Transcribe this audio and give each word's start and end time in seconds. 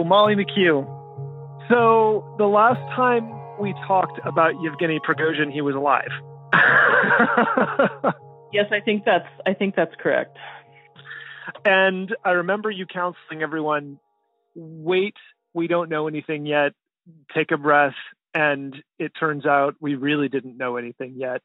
Hello, 0.00 0.08
Molly 0.08 0.34
McKew. 0.34 0.86
So 1.68 2.34
the 2.38 2.46
last 2.46 2.80
time 2.96 3.30
we 3.60 3.74
talked 3.86 4.18
about 4.24 4.54
Yevgeny 4.62 4.98
Prigozhin, 4.98 5.52
he 5.52 5.60
was 5.60 5.74
alive. 5.74 6.08
yes, 8.50 8.64
I 8.72 8.80
think 8.82 9.04
that's 9.04 9.28
I 9.44 9.52
think 9.52 9.76
that's 9.76 9.94
correct. 10.00 10.38
And 11.66 12.16
I 12.24 12.30
remember 12.30 12.70
you 12.70 12.86
counseling 12.86 13.42
everyone, 13.42 14.00
wait, 14.54 15.16
we 15.52 15.66
don't 15.66 15.90
know 15.90 16.08
anything 16.08 16.46
yet. 16.46 16.72
Take 17.36 17.50
a 17.50 17.58
breath. 17.58 17.92
And 18.32 18.74
it 18.98 19.12
turns 19.20 19.44
out 19.44 19.74
we 19.80 19.96
really 19.96 20.30
didn't 20.30 20.56
know 20.56 20.78
anything 20.78 21.12
yet. 21.14 21.42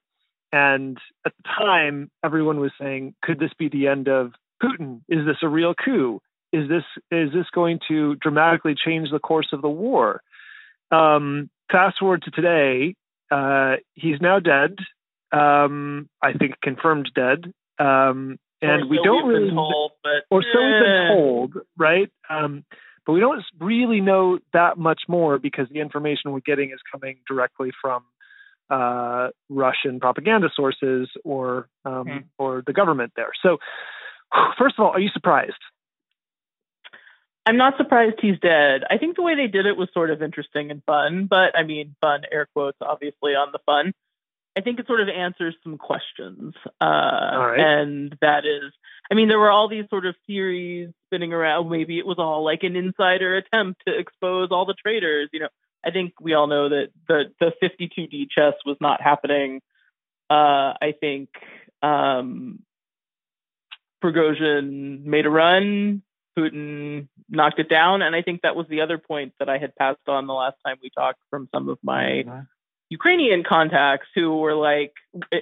And 0.54 0.98
at 1.26 1.34
the 1.36 1.44
time, 1.44 2.10
everyone 2.24 2.62
was 2.62 2.72
saying, 2.80 3.16
could 3.22 3.38
this 3.38 3.52
be 3.60 3.68
the 3.68 3.90
end 3.90 4.08
of 4.08 4.32
Putin? 4.64 5.02
Is 5.10 5.26
this 5.26 5.40
a 5.44 5.50
real 5.50 5.74
coup? 5.74 6.22
Is 6.56 6.70
this 6.70 6.84
is 7.12 7.34
this 7.34 7.46
going 7.54 7.80
to 7.90 8.16
dramatically 8.16 8.76
change 8.76 9.10
the 9.12 9.20
course 9.20 9.50
of 9.52 9.62
the 9.62 9.70
war? 9.70 10.22
Um, 10.92 11.50
fast 11.72 11.98
forward 12.00 12.22
to 12.24 12.32
today, 12.32 12.96
uh, 13.30 13.76
he's 13.94 14.22
now 14.22 14.40
dead. 14.40 14.76
Um, 15.32 16.08
I 16.22 16.32
think 16.34 16.54
confirmed 16.62 17.12
dead. 17.14 17.52
Um, 17.78 18.38
and 18.62 18.90
we 18.90 19.00
don't 19.04 19.28
really, 19.28 19.52
told, 19.52 19.92
but 20.02 20.24
or 20.32 20.42
so 20.42 20.60
we've 20.64 20.82
been 20.82 21.12
told, 21.16 21.54
right? 21.78 22.10
Um, 22.30 22.64
but 23.06 23.14
we 23.14 23.20
don't 23.20 23.44
really 23.60 24.02
know 24.02 24.40
that 24.54 24.78
much 24.78 25.02
more 25.08 25.38
because 25.38 25.68
the 25.70 25.82
information 25.82 26.32
we're 26.32 26.40
getting 26.40 26.72
is 26.72 26.80
coming 26.92 27.18
directly 27.28 27.72
from 27.82 28.04
uh, 28.70 29.30
Russian 29.50 30.00
propaganda 30.00 30.50
sources 30.56 31.10
or 31.24 31.68
um, 31.84 32.08
Hmm. 32.08 32.18
or 32.40 32.64
the 32.66 32.74
government 32.74 33.12
there. 33.16 33.32
So, 33.44 33.58
first 34.58 34.76
of 34.80 34.86
all, 34.86 34.92
are 34.92 35.00
you 35.00 35.10
surprised? 35.10 35.54
I'm 37.46 37.58
not 37.58 37.78
surprised 37.78 38.16
he's 38.22 38.40
dead. 38.40 38.84
I 38.90 38.98
think 38.98 39.16
the 39.16 39.22
way 39.22 39.36
they 39.36 39.48
did 39.48 39.66
it 39.66 39.78
was 39.78 39.90
sort 39.94 40.10
of 40.10 40.24
interesting 40.24 40.72
and 40.72 40.84
fun, 40.86 41.28
but 41.30 41.56
I 41.56 41.64
mean, 41.64 41.96
fun 42.02 42.22
air 42.32 42.48
quotes 42.54 42.78
obviously 42.82 43.34
on 43.34 43.52
the 43.52 43.60
fun. 43.66 43.94
I 44.58 44.62
think 44.62 44.80
it 44.80 44.88
sort 44.88 45.02
of 45.02 45.10
answers 45.10 45.54
some 45.64 45.78
questions. 45.78 46.54
Uh, 46.82 46.86
right. 46.86 47.60
And 47.60 48.18
that 48.22 48.46
is, 48.46 48.72
I 49.12 49.14
mean, 49.14 49.28
there 49.28 49.38
were 49.38 49.52
all 49.52 49.68
these 49.68 49.86
sort 49.90 50.06
of 50.06 50.16
theories 50.26 50.90
spinning 51.08 51.34
around. 51.34 51.70
Maybe 51.70 52.00
it 52.00 52.06
was 52.06 52.18
all 52.18 52.44
like 52.44 52.64
an 52.64 52.76
insider 52.76 53.36
attempt 53.38 53.82
to 53.88 53.98
expose 53.98 54.50
all 54.52 54.66
the 54.66 54.74
traitors. 54.74 55.30
You 55.34 55.42
know, 55.42 55.50
I 55.86 55.92
think 55.92 56.14
we 56.22 56.34
all 56.34 56.48
know 56.48 56.70
that 56.70 56.90
the, 57.08 57.26
the 57.40 57.52
52D 57.62 58.30
chess 58.32 58.54
was 58.66 58.78
not 58.80 59.02
happening. 59.02 59.62
Uh, 60.30 60.74
I 60.82 60.96
think 61.00 61.30
um, 61.84 62.60
Prigozhin 64.04 65.04
made 65.04 65.26
a 65.26 65.30
run. 65.30 66.02
Putin 66.38 67.08
knocked 67.30 67.60
it 67.60 67.70
down. 67.70 68.02
And 68.02 68.16
I 68.16 68.22
think 68.22 68.42
that 68.42 68.56
was 68.56 68.68
the 68.70 68.82
other 68.82 68.98
point 68.98 69.34
that 69.40 69.50
I 69.50 69.58
had 69.58 69.76
passed 69.76 70.08
on 70.08 70.28
the 70.28 70.34
last 70.34 70.56
time 70.66 70.78
we 70.82 70.90
talked 70.90 71.20
from 71.30 71.50
some 71.54 71.70
of 71.70 71.78
my 71.84 72.26
Ukrainian 72.90 73.44
contacts 73.44 74.08
who 74.14 74.38
were 74.38 74.54
like, 74.54 74.94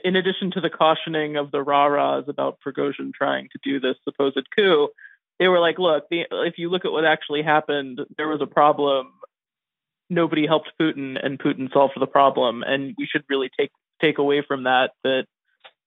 in 0.03 0.15
addition 0.15 0.51
to 0.51 0.61
the 0.61 0.69
cautioning 0.69 1.35
of 1.35 1.51
the 1.51 1.61
rah-rahs 1.61 2.25
about 2.27 2.59
Prigozhin 2.65 3.13
trying 3.13 3.49
to 3.51 3.59
do 3.63 3.79
this 3.79 3.95
supposed 4.03 4.47
coup, 4.55 4.89
they 5.39 5.47
were 5.47 5.59
like, 5.59 5.79
look, 5.79 6.05
the, 6.09 6.25
if 6.31 6.57
you 6.57 6.69
look 6.69 6.85
at 6.85 6.91
what 6.91 7.05
actually 7.05 7.41
happened, 7.41 7.99
there 8.17 8.29
was 8.29 8.41
a 8.41 8.47
problem. 8.47 9.11
Nobody 10.09 10.45
helped 10.45 10.71
Putin, 10.79 11.17
and 11.23 11.39
Putin 11.39 11.71
solved 11.73 11.93
the 11.99 12.07
problem. 12.07 12.63
And 12.63 12.95
we 12.97 13.07
should 13.07 13.23
really 13.29 13.49
take 13.59 13.71
take 14.01 14.17
away 14.17 14.43
from 14.45 14.63
that 14.63 14.91
that 15.03 15.25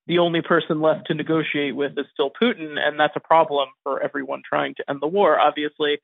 the 0.07 0.19
only 0.19 0.43
person 0.43 0.81
left 0.81 1.07
to 1.09 1.15
negotiate 1.15 1.75
with 1.75 1.99
is 1.99 2.07
still 2.13 2.31
Putin, 2.31 2.79
and 2.79 2.99
that's 2.99 3.17
a 3.17 3.21
problem 3.21 3.69
for 3.83 4.03
everyone 4.03 4.43
trying 4.49 4.75
to 4.77 4.85
end 4.89 5.01
the 5.01 5.07
war, 5.07 5.39
obviously. 5.39 5.99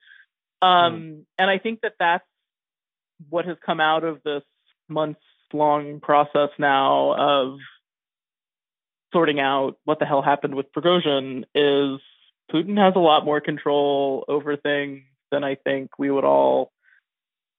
Um, 0.60 1.26
And 1.38 1.50
I 1.50 1.58
think 1.58 1.80
that 1.82 1.94
that's 1.98 2.24
what 3.30 3.44
has 3.44 3.56
come 3.64 3.80
out 3.80 4.04
of 4.04 4.22
this 4.24 4.42
months 4.88 5.20
long 5.52 6.00
process 6.00 6.48
now 6.58 7.14
of 7.14 7.58
sorting 9.12 9.38
out 9.38 9.76
what 9.84 9.98
the 9.98 10.06
hell 10.06 10.22
happened 10.22 10.54
with 10.54 10.72
Prigozhin 10.72 11.44
is 11.54 12.00
Putin 12.52 12.78
has 12.78 12.94
a 12.96 13.00
lot 13.00 13.24
more 13.24 13.40
control 13.40 14.24
over 14.28 14.56
things 14.56 15.02
than 15.30 15.44
I 15.44 15.54
think 15.54 15.90
we 15.98 16.10
would 16.10 16.24
all 16.24 16.70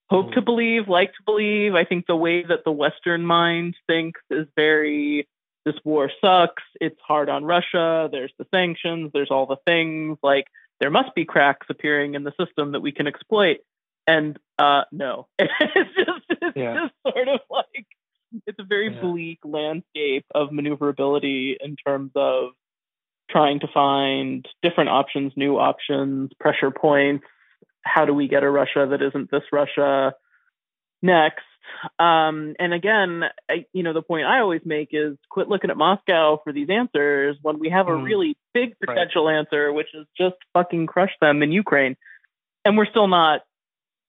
hope 0.10 0.34
to 0.34 0.42
believe, 0.42 0.88
like 0.88 1.10
to 1.10 1.24
believe. 1.26 1.74
I 1.74 1.86
think 1.86 2.06
the 2.06 2.16
way 2.16 2.44
that 2.44 2.64
the 2.66 2.72
Western 2.72 3.26
mind 3.26 3.76
thinks 3.88 4.22
is 4.30 4.48
very 4.56 5.28
this 5.66 5.76
war 5.84 6.12
sucks. 6.22 6.64
It's 6.82 7.00
hard 7.06 7.30
on 7.30 7.46
Russia. 7.46 8.10
There's 8.12 8.34
the 8.38 8.46
sanctions. 8.54 9.12
There's 9.14 9.32
all 9.32 9.46
the 9.46 9.58
things. 9.66 10.18
Like 10.24 10.48
there 10.80 10.92
must 10.92 11.16
be 11.16 11.26
cracks 11.26 11.68
appearing 11.70 12.16
in 12.16 12.24
the 12.24 12.34
system 12.40 12.74
that 12.74 12.82
we 12.82 12.92
can 12.92 13.08
exploit. 13.08 13.58
And 14.06 14.38
uh, 14.60 14.84
no, 14.92 15.28
it's 15.40 15.96
just 15.96 16.22
it's 16.30 16.58
Yeah. 16.58 16.74
just 16.76 16.94
sort 17.16 17.28
of 17.28 17.40
like 17.50 17.86
it's 18.48 18.60
a 18.60 18.64
very 18.64 18.94
Yeah. 18.94 19.02
bleak 19.02 19.40
landscape 19.46 20.26
of 20.36 20.52
maneuverability 20.52 21.58
in 21.64 21.76
terms 21.78 22.12
of 22.16 22.50
trying 23.30 23.60
to 23.62 23.68
find 23.74 24.46
different 24.62 24.90
options, 24.90 25.34
new 25.36 25.58
options, 25.58 26.32
pressure 26.40 26.72
points. 26.72 27.26
How 27.84 28.06
do 28.06 28.14
we 28.14 28.28
get 28.28 28.44
a 28.44 28.50
Russia 28.50 28.88
that 28.90 29.02
isn't 29.02 29.32
this 29.32 29.44
Russia 29.52 30.14
next? 31.04 31.44
Um, 32.00 32.56
and 32.60 32.74
again, 32.74 33.24
I, 33.50 33.66
you 33.74 33.84
know, 33.84 33.94
the 33.94 34.02
point 34.02 34.26
I 34.26 34.40
always 34.40 34.62
make 34.66 34.90
is 34.92 35.18
quit 35.30 35.48
looking 35.50 35.70
at 35.70 35.78
Moscow 35.78 36.40
for 36.44 36.52
these 36.54 36.70
answers 36.70 37.38
when 37.42 37.60
we 37.60 37.70
have 37.70 37.88
a 37.88 37.92
Mm. 37.92 38.04
really 38.04 38.38
big 38.54 38.70
Right. 38.70 38.96
potential 38.96 39.30
answer, 39.30 39.72
which 39.74 39.94
is 39.94 40.08
just 40.18 40.36
fucking 40.54 40.88
crush 40.88 41.12
them 41.20 41.44
in 41.44 41.52
Ukraine. 41.52 41.96
And 42.66 42.78
we're 42.78 42.86
still 42.86 43.08
not 43.08 43.42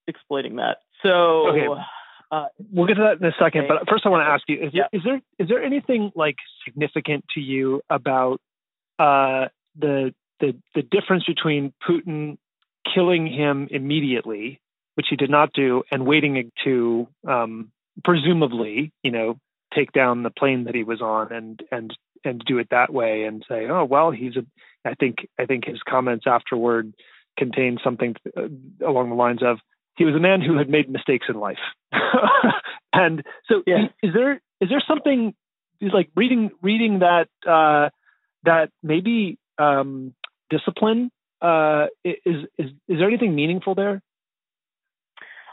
exploiting 0.07 0.57
that. 0.57 0.79
So, 1.03 1.49
Okay. 1.49 1.69
uh, 2.31 2.47
We'll 2.73 2.87
get 2.87 2.95
to 2.95 3.03
that 3.03 3.19
in 3.21 3.25
a 3.27 3.33
second, 3.39 3.63
Okay. 3.65 3.69
but 3.69 3.89
first 3.89 4.07
I 4.07 4.09
want 4.09 4.23
to 4.27 4.31
ask 4.31 4.49
you: 4.49 4.57
is, 4.61 4.73
Yeah. 4.75 4.89
there, 4.93 5.01
is 5.01 5.05
there 5.05 5.21
is 5.41 5.49
there 5.49 5.63
anything 5.63 6.13
like 6.15 6.37
significant 6.65 7.25
to 7.35 7.41
you 7.41 7.83
about 7.91 8.41
uh, 8.99 9.49
the 9.77 10.15
the 10.41 10.57
the 10.75 10.83
difference 10.83 11.25
between 11.25 11.73
Putin 11.83 12.39
killing 12.93 13.27
him 13.27 13.69
immediately, 13.71 14.61
which 14.95 15.07
he 15.11 15.17
did 15.17 15.31
not 15.31 15.53
do, 15.53 15.83
and 15.91 16.07
waiting 16.07 16.51
to 16.65 17.09
um, 17.27 17.71
presumably, 18.05 18.93
you 19.03 19.11
know, 19.11 19.39
take 19.75 19.93
down 19.93 20.23
the 20.23 20.31
plane 20.31 20.65
that 20.65 20.75
he 20.75 20.85
was 20.85 21.01
on 21.01 21.33
and 21.33 21.63
and 21.71 21.97
and 22.25 22.43
do 22.47 22.59
it 22.59 22.69
that 22.71 22.93
way 22.93 23.25
and 23.25 23.45
say, 23.49 23.67
oh 23.69 23.85
well, 23.85 24.11
he's 24.11 24.37
a. 24.37 24.45
I 24.87 24.95
think 24.95 25.27
I 25.39 25.47
think 25.47 25.65
his 25.65 25.81
comments 25.89 26.27
afterward 26.27 26.95
contained 27.39 27.81
something 27.83 28.15
uh, 28.37 28.49
along 28.87 29.09
the 29.09 29.15
lines 29.17 29.43
of 29.43 29.59
he 29.97 30.05
was 30.05 30.15
a 30.15 30.21
man 30.21 30.41
who 30.41 30.59
had 30.59 30.69
made 30.69 30.91
mistakes 30.91 31.27
in 31.29 31.37
life. 31.39 31.59
and 32.93 33.25
so 33.49 33.63
Yeah. 33.67 33.87
is 34.03 34.13
there 34.13 34.41
is 34.61 34.69
there 34.69 34.83
something 34.87 35.35
is 35.81 35.93
like 35.93 36.11
reading 36.17 36.51
reading 36.63 37.01
that 37.01 37.29
uh, 37.47 37.91
that 38.45 38.71
maybe 38.83 39.39
um, 39.59 40.15
discipline 40.51 41.11
uh, 41.41 41.87
is 42.05 42.47
is 42.59 42.71
is 42.89 42.99
there 42.99 43.09
anything 43.09 43.35
meaningful 43.35 43.75
there? 43.75 44.03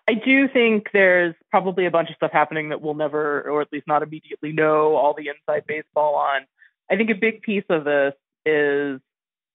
I 0.08 0.14
do 0.16 0.48
think 0.48 0.90
there's 0.94 1.36
probably 1.52 1.86
a 1.86 1.92
bunch 1.92 2.10
of 2.10 2.16
stuff 2.16 2.32
happening 2.32 2.70
that 2.70 2.82
we'll 2.82 2.96
never, 2.96 3.42
or 3.50 3.62
at 3.62 3.72
least 3.72 3.88
not 3.88 4.04
immediately, 4.04 4.52
know 4.52 4.96
all 4.96 5.14
the 5.14 5.30
inside 5.30 5.66
baseball 5.68 6.16
on. 6.16 6.42
I 6.90 6.96
think 6.98 7.10
a 7.10 7.16
big 7.16 7.42
piece 7.42 7.64
of 7.70 7.86
this 7.86 8.14
is, 8.46 9.00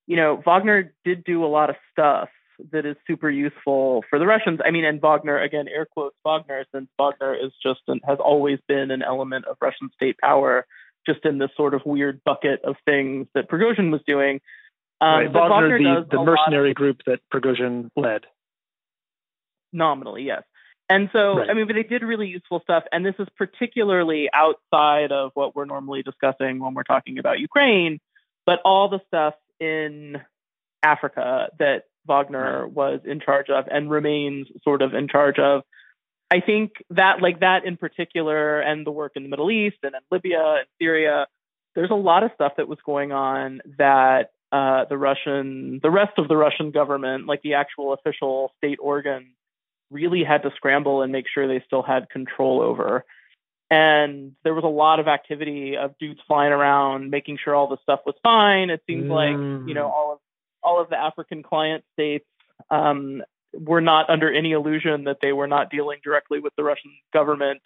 you 0.07 0.15
know, 0.15 0.41
Wagner 0.45 0.93
did 1.03 1.23
do 1.23 1.45
a 1.45 1.47
lot 1.47 1.69
of 1.69 1.75
stuff 1.91 2.29
that 2.71 2.85
is 2.85 2.95
super 3.05 3.29
useful 3.29 4.03
for 4.09 4.17
the 4.17 4.25
Russians. 4.25 4.59
I 4.65 4.71
mean, 4.71 4.85
and 4.85 4.99
Wagner, 5.01 5.39
again, 5.39 5.67
air 5.67 5.85
quotes 5.85 6.15
Wagner, 6.25 6.65
since 6.73 6.87
Wagner 6.97 7.35
is 7.35 7.51
just 7.61 7.81
and 7.87 8.01
has 8.07 8.17
always 8.19 8.59
been 8.67 8.89
an 8.89 9.03
element 9.03 9.45
of 9.45 9.57
Russian 9.61 9.89
state 9.93 10.17
power, 10.17 10.65
just 11.05 11.23
in 11.25 11.37
this 11.37 11.51
sort 11.55 11.73
of 11.73 11.81
weird 11.85 12.23
bucket 12.23 12.61
of 12.63 12.75
things 12.85 13.27
that 13.35 13.49
Prigozhin 13.49 13.91
was 13.91 14.01
doing. 14.07 14.41
Um, 14.99 15.09
right. 15.09 15.33
Wagner, 15.33 15.49
Wagner 15.49 15.77
the, 15.77 16.07
the 16.09 16.17
lot 16.17 16.21
of- 16.21 16.27
mercenary 16.27 16.73
group 16.73 17.01
that 17.05 17.19
Prigozhin 17.31 17.89
led. 17.95 18.25
Nominally, 19.77 20.23
yes. 20.23 20.43
And 20.89 21.09
so, 21.11 21.37
Right. 21.37 21.49
I 21.49 21.53
mean, 21.53 21.67
but 21.67 21.75
they 21.75 21.83
did 21.83 22.01
really 22.01 22.27
useful 22.27 22.61
stuff. 22.61 22.83
And 22.91 23.05
this 23.05 23.15
is 23.19 23.27
particularly 23.37 24.29
outside 24.33 25.11
of 25.11 25.31
what 25.33 25.55
we're 25.55 25.65
normally 25.65 26.01
discussing 26.01 26.59
when 26.59 26.73
we're 26.73 26.83
talking 26.83 27.19
about 27.19 27.39
Ukraine, 27.39 27.99
but 28.45 28.59
all 28.63 28.89
the 28.89 29.01
stuff 29.07 29.35
in 29.59 30.21
Africa 30.83 31.49
that 31.59 31.83
Wagner 32.05 32.67
was 32.67 33.01
in 33.03 33.19
charge 33.19 33.49
of 33.49 33.65
and 33.69 33.89
remains 33.89 34.47
sort 34.63 34.81
of 34.81 34.93
in 34.93 35.07
charge 35.07 35.39
of. 35.39 35.63
I 36.29 36.41
think 36.41 36.71
that, 36.89 37.21
like 37.21 37.39
that 37.41 37.65
in 37.65 37.77
particular, 37.77 38.59
and 38.59 38.85
the 38.85 38.91
work 38.91 39.13
in 39.15 39.23
the 39.23 39.29
Middle 39.29 39.49
East 39.49 39.77
and 39.83 39.93
in 39.93 40.01
Libya 40.11 40.55
and 40.59 40.67
Syria, 40.79 41.27
there's 41.75 41.91
a 41.91 41.95
lot 41.95 42.23
of 42.23 42.31
stuff 42.35 42.53
that 42.57 42.67
was 42.67 42.79
going 42.85 43.11
on 43.11 43.61
that 43.77 44.31
uh, 44.51 44.85
the 44.89 44.97
Russian, 44.97 45.79
the 45.83 45.91
rest 45.91 46.13
of 46.17 46.27
the 46.27 46.35
Russian 46.35 46.71
government, 46.71 47.27
like 47.27 47.41
the 47.43 47.53
actual 47.55 47.93
official 47.93 48.53
state 48.57 48.77
organs, 48.81 49.27
really 49.89 50.23
had 50.23 50.43
to 50.43 50.51
scramble 50.55 51.01
and 51.01 51.11
make 51.11 51.25
sure 51.33 51.47
they 51.47 51.63
still 51.65 51.83
had 51.83 52.09
control 52.09 52.61
over. 52.61 53.05
And 53.69 54.33
there 54.43 54.53
was 54.53 54.63
a 54.63 54.67
lot 54.67 54.99
of 54.99 55.07
activity 55.07 55.75
of 55.75 55.97
dudes 55.97 56.21
flying 56.27 56.53
around, 56.53 57.09
making 57.09 57.37
sure 57.43 57.53
all 57.53 57.67
the 57.67 57.77
stuff 57.83 57.99
was 58.05 58.15
fine. 58.23 58.69
It 58.69 58.81
seems 58.87 59.09
like 59.09 59.33
you 59.67 59.73
know 59.73 59.91
all 59.91 60.13
of 60.13 60.19
all 60.63 60.81
of 60.81 60.89
the 60.89 60.97
African 60.97 61.43
client 61.43 61.83
states 61.93 62.25
um, 62.69 63.23
were 63.53 63.81
not 63.81 64.09
under 64.09 64.31
any 64.33 64.53
illusion 64.53 65.05
that 65.05 65.17
they 65.21 65.33
were 65.33 65.47
not 65.47 65.69
dealing 65.69 65.99
directly 66.03 66.39
with 66.39 66.53
the 66.55 66.63
Russian 66.63 66.91
government 67.11 67.61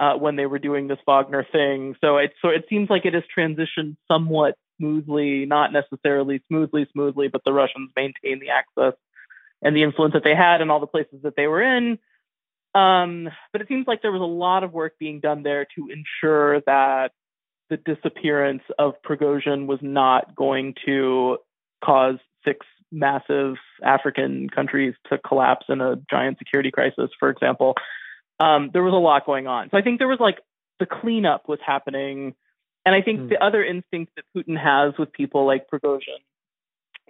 uh, 0.00 0.14
when 0.14 0.36
they 0.36 0.46
were 0.46 0.58
doing 0.58 0.88
this 0.88 0.98
Wagner 1.06 1.46
thing. 1.50 1.94
So 2.00 2.18
it 2.18 2.32
so 2.42 2.48
it 2.48 2.64
seems 2.68 2.90
like 2.90 3.04
it 3.04 3.14
has 3.14 3.24
transitioned 3.36 3.96
somewhat 4.08 4.56
smoothly, 4.78 5.46
not 5.46 5.72
necessarily 5.72 6.42
smoothly, 6.48 6.86
smoothly, 6.92 7.28
but 7.28 7.42
the 7.44 7.52
Russians 7.52 7.90
maintain 7.96 8.40
the 8.40 8.50
access 8.50 8.98
and 9.62 9.74
the 9.74 9.82
influence 9.82 10.14
that 10.14 10.24
they 10.24 10.34
had 10.34 10.60
in 10.60 10.70
all 10.70 10.80
the 10.80 10.86
places 10.86 11.20
that 11.22 11.34
they 11.36 11.46
were 11.46 11.62
in. 11.62 11.98
Um, 12.74 13.28
but 13.52 13.62
it 13.62 13.68
seems 13.68 13.86
like 13.86 14.02
there 14.02 14.12
was 14.12 14.20
a 14.20 14.24
lot 14.24 14.64
of 14.64 14.72
work 14.72 14.98
being 14.98 15.20
done 15.20 15.42
there 15.42 15.66
to 15.76 15.88
ensure 15.88 16.60
that 16.62 17.12
the 17.70 17.78
disappearance 17.78 18.62
of 18.78 18.94
Prigozhin 19.02 19.66
was 19.66 19.78
not 19.80 20.36
going 20.36 20.74
to 20.84 21.38
cause 21.82 22.16
six 22.44 22.66
massive 22.92 23.56
African 23.82 24.48
countries 24.48 24.94
to 25.10 25.18
collapse 25.18 25.66
in 25.68 25.80
a 25.80 25.96
giant 26.10 26.38
security 26.38 26.70
crisis, 26.70 27.10
for 27.18 27.30
example. 27.30 27.74
Um, 28.38 28.70
there 28.72 28.82
was 28.82 28.92
a 28.92 28.96
lot 28.96 29.26
going 29.26 29.46
on. 29.46 29.70
So 29.70 29.78
I 29.78 29.82
think 29.82 29.98
there 29.98 30.08
was 30.08 30.20
like 30.20 30.38
the 30.78 30.86
cleanup 30.86 31.48
was 31.48 31.58
happening. 31.64 32.34
And 32.84 32.94
I 32.94 33.02
think 33.02 33.20
mm. 33.20 33.28
the 33.30 33.42
other 33.42 33.64
instinct 33.64 34.12
that 34.16 34.24
Putin 34.36 34.62
has 34.62 34.94
with 34.98 35.12
people 35.12 35.46
like 35.46 35.66
Prigozhin 35.70 36.20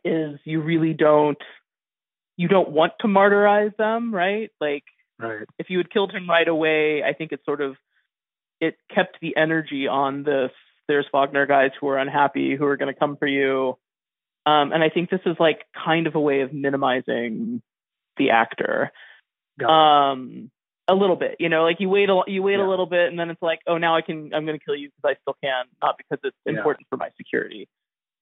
is 0.04 0.38
you 0.44 0.60
really 0.62 0.92
don't 0.92 1.38
you 2.36 2.48
don't 2.48 2.70
want 2.70 2.92
to 3.00 3.08
martyrize 3.08 3.76
them, 3.76 4.14
right? 4.14 4.50
Like 4.60 4.84
right. 5.18 5.46
if 5.58 5.70
you 5.70 5.78
had 5.78 5.90
killed 5.90 6.12
him 6.12 6.28
right 6.28 6.46
away, 6.46 7.02
I 7.02 7.12
think 7.12 7.32
it 7.32 7.40
sort 7.44 7.60
of 7.60 7.76
it 8.60 8.76
kept 8.94 9.18
the 9.20 9.36
energy 9.36 9.86
on 9.86 10.22
this. 10.22 10.50
There's 10.88 11.06
Wagner 11.12 11.46
guys 11.46 11.70
who 11.80 11.88
are 11.88 11.98
unhappy, 11.98 12.56
who 12.56 12.64
are 12.66 12.76
going 12.76 12.92
to 12.92 12.98
come 12.98 13.16
for 13.16 13.26
you. 13.26 13.76
Um, 14.44 14.72
and 14.72 14.82
I 14.82 14.88
think 14.88 15.10
this 15.10 15.20
is 15.26 15.36
like 15.40 15.64
kind 15.84 16.06
of 16.06 16.14
a 16.14 16.20
way 16.20 16.42
of 16.42 16.52
minimizing 16.52 17.62
the 18.16 18.30
actor. 18.30 18.92
Um, 19.66 20.50
a 20.88 20.94
little 20.94 21.16
bit, 21.16 21.36
you 21.40 21.48
know, 21.48 21.64
like 21.64 21.80
you 21.80 21.88
wait 21.88 22.08
a 22.08 22.22
you 22.26 22.42
wait 22.42 22.58
yeah. 22.58 22.66
a 22.66 22.68
little 22.68 22.86
bit, 22.86 23.08
and 23.08 23.18
then 23.18 23.30
it's 23.30 23.42
like, 23.42 23.60
oh, 23.66 23.78
now 23.78 23.96
I 23.96 24.02
can 24.02 24.32
I'm 24.32 24.46
going 24.46 24.58
to 24.58 24.64
kill 24.64 24.76
you 24.76 24.90
because 24.90 25.16
I 25.16 25.20
still 25.22 25.36
can, 25.42 25.64
not 25.82 25.96
because 25.96 26.18
it's 26.22 26.36
yeah. 26.44 26.52
important 26.52 26.86
for 26.88 26.96
my 26.96 27.08
security. 27.16 27.68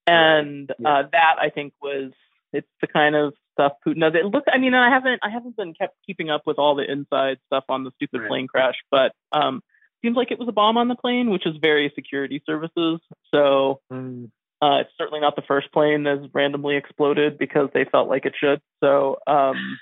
And 0.06 0.72
yeah. 0.78 0.88
uh, 0.88 1.02
that 1.12 1.36
I 1.40 1.50
think 1.50 1.74
was 1.82 2.12
it's 2.52 2.68
the 2.80 2.86
kind 2.86 3.16
of 3.16 3.34
stuff 3.54 3.72
Putin 3.86 4.00
does. 4.00 4.14
It 4.14 4.26
looks, 4.26 4.46
I 4.52 4.58
mean, 4.58 4.74
I 4.74 4.90
haven't 4.90 5.20
I 5.22 5.30
haven't 5.30 5.56
been 5.56 5.74
kept 5.74 5.96
keeping 6.06 6.30
up 6.30 6.42
with 6.46 6.58
all 6.58 6.74
the 6.74 6.90
inside 6.90 7.38
stuff 7.46 7.64
on 7.68 7.84
the 7.84 7.90
stupid 7.96 8.20
right. 8.20 8.28
plane 8.28 8.46
crash, 8.46 8.76
but 8.90 9.12
um, 9.32 9.62
seems 10.02 10.16
like 10.16 10.30
it 10.30 10.38
was 10.38 10.48
a 10.48 10.52
bomb 10.52 10.76
on 10.76 10.88
the 10.88 10.96
plane, 10.96 11.30
which 11.30 11.46
is 11.46 11.56
very 11.60 11.92
security 11.94 12.42
services. 12.46 13.00
So. 13.32 13.80
Mm. 13.92 14.30
Uh, 14.62 14.78
it's 14.80 14.90
certainly 14.96 15.20
not 15.20 15.36
the 15.36 15.42
first 15.42 15.70
plane 15.72 16.04
that's 16.04 16.22
randomly 16.32 16.76
exploded 16.76 17.36
because 17.36 17.68
they 17.74 17.84
felt 17.84 18.08
like 18.08 18.24
it 18.24 18.32
should. 18.40 18.62
So 18.82 19.18
um, 19.26 19.78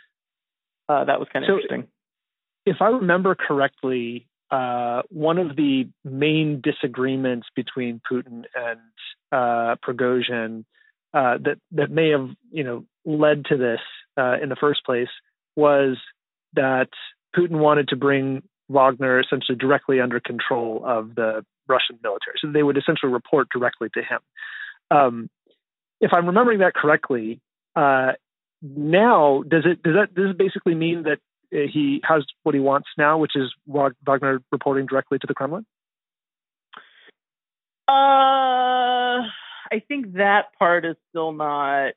uh, 0.88 1.04
that 1.04 1.20
was 1.20 1.28
kind 1.32 1.44
of 1.44 1.48
so 1.50 1.54
interesting 1.54 1.86
if 2.64 2.76
I 2.80 2.88
remember 2.88 3.34
correctly, 3.34 4.28
uh, 4.50 5.02
one 5.08 5.38
of 5.38 5.56
the 5.56 5.88
main 6.04 6.60
disagreements 6.60 7.48
between 7.56 8.00
Putin 8.10 8.44
and 8.54 8.80
uh, 9.30 9.76
Prigozhin 9.84 10.64
uh, 11.14 11.38
that 11.38 11.58
that 11.72 11.90
may 11.90 12.10
have 12.10 12.28
you 12.50 12.64
know 12.64 12.84
led 13.04 13.44
to 13.46 13.56
this 13.56 13.80
uh, 14.16 14.36
in 14.42 14.48
the 14.48 14.56
first 14.56 14.84
place 14.84 15.08
was 15.56 15.98
that 16.54 16.88
Putin 17.36 17.58
wanted 17.58 17.88
to 17.88 17.96
bring 17.96 18.42
Wagner 18.68 19.20
essentially 19.20 19.56
directly 19.56 20.00
under 20.00 20.20
control 20.20 20.82
of 20.84 21.14
the 21.14 21.44
Russian 21.68 21.98
military, 22.02 22.36
so 22.40 22.50
they 22.50 22.62
would 22.62 22.76
essentially 22.76 23.12
report 23.12 23.48
directly 23.52 23.88
to 23.94 24.00
him. 24.00 24.18
Um, 24.90 25.30
if 26.00 26.12
I'm 26.12 26.26
remembering 26.26 26.58
that 26.60 26.74
correctly, 26.74 27.40
uh, 27.76 28.12
now 28.62 29.42
does 29.46 29.64
it 29.64 29.82
does 29.82 29.94
that 29.94 30.14
does 30.14 30.30
it 30.30 30.38
basically 30.38 30.74
mean 30.74 31.04
that 31.04 31.18
uh, 31.52 31.66
he 31.72 32.00
has 32.04 32.24
what 32.42 32.54
he 32.54 32.60
wants 32.60 32.88
now, 32.96 33.18
which 33.18 33.32
is 33.34 33.52
Wagner 33.66 34.42
reporting 34.50 34.86
directly 34.86 35.18
to 35.18 35.26
the 35.26 35.34
Kremlin? 35.34 35.64
Uh, 37.88 39.22
I 39.72 39.80
think 39.80 40.14
that 40.14 40.46
part 40.58 40.84
is 40.84 40.96
still 41.08 41.32
not 41.32 41.92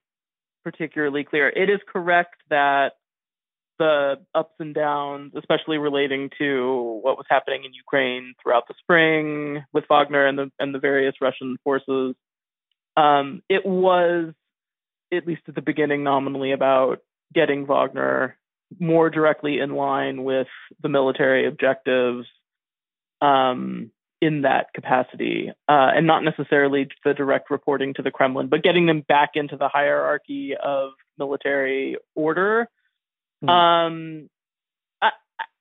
particularly 0.63 1.25
clear. 1.25 1.49
It 1.49 1.69
is 1.69 1.79
correct 1.91 2.35
that 2.49 2.93
the 3.77 4.15
ups 4.33 4.55
and 4.59 4.73
downs, 4.73 5.33
especially 5.37 5.77
relating 5.77 6.29
to 6.37 6.99
what 7.03 7.17
was 7.17 7.25
happening 7.29 7.65
in 7.65 7.73
Ukraine 7.73 8.33
throughout 8.41 8.69
the 8.69 8.75
spring 8.79 9.65
with 9.73 9.83
Wagner 9.89 10.25
and 10.25 10.39
the 10.39 10.51
and 10.57 10.73
the 10.73 10.79
various 10.79 11.15
Russian 11.19 11.57
forces, 11.65 12.15
um, 12.95 13.41
it 13.49 13.65
was 13.65 14.33
at 15.11 15.27
least 15.27 15.41
at 15.49 15.55
the 15.55 15.61
beginning 15.61 16.03
nominally 16.03 16.53
about 16.53 16.99
getting 17.33 17.67
Wagner 17.67 18.37
more 18.79 19.09
directly 19.09 19.59
in 19.59 19.75
line 19.75 20.23
with 20.23 20.47
the 20.81 20.89
military 20.89 21.45
objectives 21.45 22.25
um, 23.21 23.91
in 24.25 24.41
that 24.41 24.73
capacity, 24.73 25.51
uh, 25.69 25.91
and 25.95 26.07
not 26.07 26.23
necessarily 26.23 26.87
the 27.03 27.13
direct 27.13 27.51
reporting 27.51 27.93
to 27.93 28.01
the 28.01 28.09
Kremlin, 28.09 28.47
but 28.47 28.63
getting 28.63 28.87
them 28.87 29.01
back 29.01 29.31
into 29.35 29.55
the 29.55 29.67
hierarchy 29.67 30.53
of 30.61 30.91
military 31.19 31.97
order. 32.15 32.67
Mm. 33.43 33.49
Um, 33.49 34.29
I, 35.01 35.11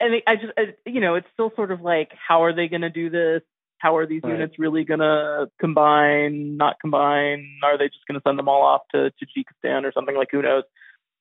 I, 0.01 0.23
I 0.27 0.37
just, 0.37 0.53
I, 0.57 0.63
you 0.87 1.01
know, 1.01 1.17
it's 1.17 1.27
still 1.35 1.53
sort 1.55 1.73
of 1.73 1.83
like, 1.83 2.11
how 2.27 2.45
are 2.45 2.55
they 2.55 2.69
going 2.69 2.81
to 2.81 2.91
do 2.91 3.11
this? 3.11 3.43
How 3.79 3.97
are 3.99 4.07
these 4.07 4.23
right. 4.25 4.33
units 4.33 4.55
really 4.59 4.85
going 4.85 5.01
to 5.01 5.51
combine, 5.61 6.57
not 6.57 6.77
combine? 6.81 7.59
Are 7.63 7.77
they 7.77 7.89
just 7.89 8.07
going 8.09 8.19
to 8.19 8.23
send 8.27 8.39
them 8.39 8.49
all 8.49 8.63
off 8.63 8.83
to 8.95 9.13
Tajikistan 9.21 9.85
or 9.85 9.93
something 9.93 10.17
like 10.17 10.29
who 10.31 10.41
knows? 10.41 10.65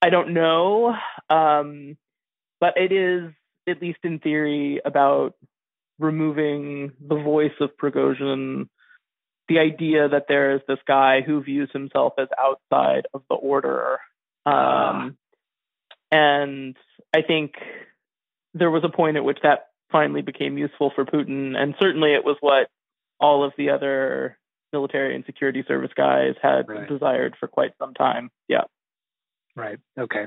I 0.01 0.09
don't 0.09 0.33
know, 0.33 0.95
um, 1.29 1.97
but 2.61 2.77
it 2.77 2.93
is 2.93 3.33
at 3.67 3.81
least 3.81 3.99
in 4.03 4.19
theory 4.19 4.79
about 4.85 5.35
removing 5.99 6.91
the 7.05 7.15
voice 7.15 7.53
of 7.59 7.77
Prigozhin. 7.77 8.67
The 9.49 9.59
idea 9.59 10.07
that 10.07 10.25
there 10.27 10.55
is 10.55 10.61
this 10.67 10.79
guy 10.87 11.21
who 11.21 11.43
views 11.43 11.69
himself 11.73 12.13
as 12.17 12.29
outside 12.39 13.07
of 13.13 13.23
the 13.29 13.35
order, 13.35 13.99
um, 14.45 15.17
and 16.11 16.77
I 17.13 17.21
think 17.23 17.55
there 18.53 18.71
was 18.71 18.83
a 18.85 18.95
point 18.95 19.17
at 19.17 19.23
which 19.23 19.39
that 19.43 19.67
finally 19.91 20.21
became 20.21 20.57
useful 20.57 20.91
for 20.95 21.05
Putin, 21.05 21.57
and 21.57 21.75
certainly 21.79 22.13
it 22.13 22.23
was 22.23 22.37
what 22.39 22.69
all 23.19 23.43
of 23.43 23.53
the 23.57 23.69
other 23.69 24.37
military 24.71 25.15
and 25.15 25.25
security 25.25 25.63
service 25.67 25.91
guys 25.95 26.33
had 26.41 26.67
right. 26.67 26.89
desired 26.89 27.35
for 27.39 27.47
quite 27.47 27.71
some 27.79 27.93
time. 27.93 28.31
Yeah. 28.47 28.63
Right. 29.55 29.77
Okay. 29.97 30.25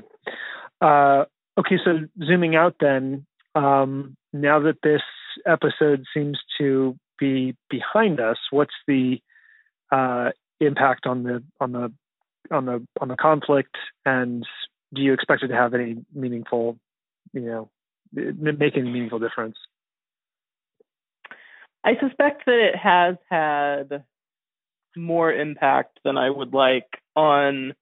Uh, 0.81 1.25
okay. 1.59 1.77
So 1.83 2.07
zooming 2.25 2.55
out, 2.55 2.75
then, 2.79 3.25
um, 3.55 4.15
now 4.31 4.61
that 4.61 4.77
this 4.81 5.01
episode 5.45 6.05
seems 6.13 6.39
to 6.59 6.95
be 7.19 7.55
behind 7.69 8.19
us, 8.19 8.37
what's 8.51 8.73
the 8.87 9.19
uh, 9.91 10.29
impact 10.59 11.05
on 11.05 11.23
the 11.23 11.43
on 11.59 11.71
the 11.71 11.91
on 12.51 12.65
the 12.65 12.85
on 13.01 13.07
the 13.07 13.15
conflict, 13.15 13.75
and 14.05 14.45
do 14.93 15.01
you 15.01 15.13
expect 15.13 15.43
it 15.43 15.47
to 15.49 15.55
have 15.55 15.73
any 15.73 15.97
meaningful, 16.13 16.77
you 17.33 17.41
know, 17.41 17.69
make 18.13 18.77
any 18.77 18.89
meaningful 18.89 19.19
difference? 19.19 19.57
I 21.83 21.93
suspect 21.99 22.45
that 22.45 22.69
it 22.73 22.75
has 22.75 23.15
had 23.29 24.03
more 24.95 25.31
impact 25.31 25.99
than 26.03 26.17
I 26.17 26.29
would 26.29 26.53
like 26.53 26.87
on 27.15 27.73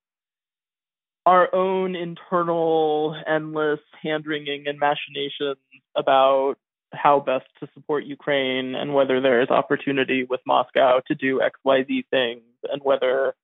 our 1.25 1.53
own 1.55 1.95
internal 1.95 3.15
endless 3.27 3.79
hand 4.03 4.25
wringing 4.27 4.65
and 4.67 4.79
machinations 4.79 5.57
about 5.95 6.55
how 6.95 7.19
best 7.19 7.45
to 7.59 7.67
support 7.73 8.05
Ukraine 8.05 8.75
and 8.75 8.93
whether 8.93 9.21
there 9.21 9.41
is 9.41 9.49
opportunity 9.49 10.25
with 10.29 10.39
Moscow 10.45 11.01
to 11.07 11.15
do 11.15 11.39
XYZ 11.39 12.05
things 12.09 12.43
and 12.71 12.81
whether 12.83 13.35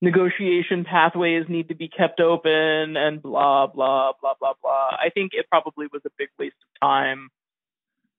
negotiation 0.00 0.84
pathways 0.84 1.46
need 1.48 1.68
to 1.68 1.74
be 1.74 1.88
kept 1.88 2.20
open 2.20 2.96
and 2.96 3.22
blah, 3.22 3.66
blah, 3.68 4.12
blah, 4.20 4.34
blah, 4.38 4.54
blah. 4.60 4.90
I 4.90 5.10
think 5.14 5.30
it 5.32 5.46
probably 5.48 5.86
was 5.92 6.02
a 6.04 6.10
big 6.18 6.28
waste 6.38 6.56
of 6.62 6.88
time 6.88 7.30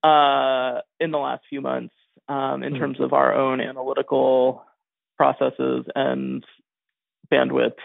uh, 0.02 0.80
in 0.98 1.10
the 1.10 1.18
last 1.18 1.44
few 1.48 1.60
months 1.60 1.94
um, 2.28 2.62
in 2.62 2.72
mm-hmm. 2.72 2.80
terms 2.80 3.00
of 3.00 3.12
our 3.12 3.34
own 3.34 3.60
analytical 3.60 4.64
processes 5.16 5.84
and 5.94 6.44
bandwidth 7.32 7.76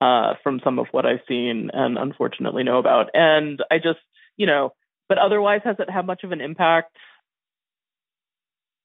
uh, 0.00 0.34
from 0.42 0.60
some 0.62 0.78
of 0.78 0.86
what 0.90 1.06
I've 1.06 1.20
seen 1.26 1.70
and 1.72 1.96
unfortunately 1.96 2.62
know 2.62 2.78
about. 2.78 3.10
And 3.14 3.62
I 3.70 3.78
just, 3.78 4.00
you 4.36 4.46
know, 4.46 4.74
but 5.08 5.18
otherwise, 5.18 5.60
has 5.64 5.76
it 5.78 5.90
had 5.90 6.06
much 6.06 6.24
of 6.24 6.32
an 6.32 6.40
impact? 6.40 6.96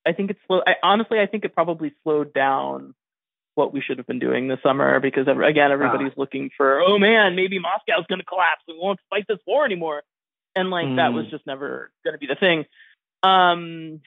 I 0.06 0.14
think 0.14 0.32
it's 0.32 0.40
slow. 0.48 0.62
I, 0.66 0.74
honestly, 0.82 1.20
I 1.20 1.28
think 1.28 1.46
it 1.46 1.54
probably 1.54 1.94
slowed 2.04 2.34
down 2.34 2.96
what 3.56 3.74
we 3.74 3.82
should 3.82 3.98
have 3.98 4.08
been 4.08 4.20
doing 4.20 4.48
this 4.48 4.60
summer 4.64 5.00
because 5.00 5.28
again, 5.28 5.72
everybody's 5.72 6.14
ah. 6.16 6.20
looking 6.20 6.50
for, 6.56 6.80
oh 6.80 6.98
man, 6.98 7.36
maybe 7.36 7.60
Moscow's 7.60 8.06
going 8.08 8.20
to 8.20 8.26
collapse. 8.26 8.62
We 8.68 8.76
won't 8.78 9.00
fight 9.10 9.26
this 9.28 9.40
war 9.46 9.66
anymore. 9.66 10.04
And 10.56 10.70
like 10.70 10.86
mm. 10.86 10.96
that 10.96 11.14
was 11.14 11.26
hmm. 11.26 11.32
just 11.32 11.46
never 11.46 11.92
going 12.04 12.14
to 12.14 12.18
be 12.18 12.28
the 12.28 12.36
thing. 12.36 12.66
Um, 13.22 14.02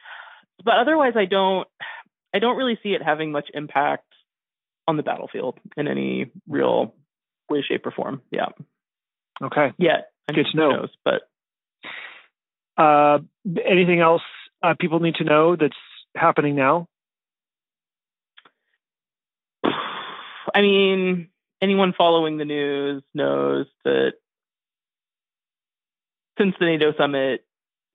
but 0.64 0.74
otherwise, 0.78 1.12
I 1.16 1.26
don't, 1.26 1.68
I 2.34 2.38
don't 2.38 2.56
really 2.56 2.78
see 2.82 2.90
it 2.90 3.02
having 3.02 3.30
much 3.30 3.48
impact 3.52 4.06
on 4.88 4.96
the 4.96 5.02
battlefield 5.02 5.58
in 5.76 5.86
any 5.86 6.30
real 6.48 6.94
way, 7.48 7.62
shape, 7.66 7.86
or 7.86 7.90
form. 7.90 8.22
Yeah. 8.30 8.48
Okay. 9.42 9.72
Yeah. 9.78 10.00
I 10.28 10.32
Good 10.32 10.46
to 10.50 10.56
know. 10.56 10.70
Knows, 10.70 10.90
but 11.04 11.22
uh, 12.76 13.18
anything 13.64 14.00
else 14.00 14.22
uh, 14.62 14.74
people 14.78 15.00
need 15.00 15.16
to 15.16 15.24
know 15.24 15.56
that's 15.56 15.74
happening 16.14 16.54
now? 16.54 16.88
I 20.54 20.60
mean, 20.60 21.28
anyone 21.62 21.94
following 21.96 22.36
the 22.36 22.44
news 22.44 23.02
knows 23.14 23.66
that 23.84 24.12
since 26.38 26.54
the 26.58 26.66
NATO 26.66 26.92
summit 26.96 27.44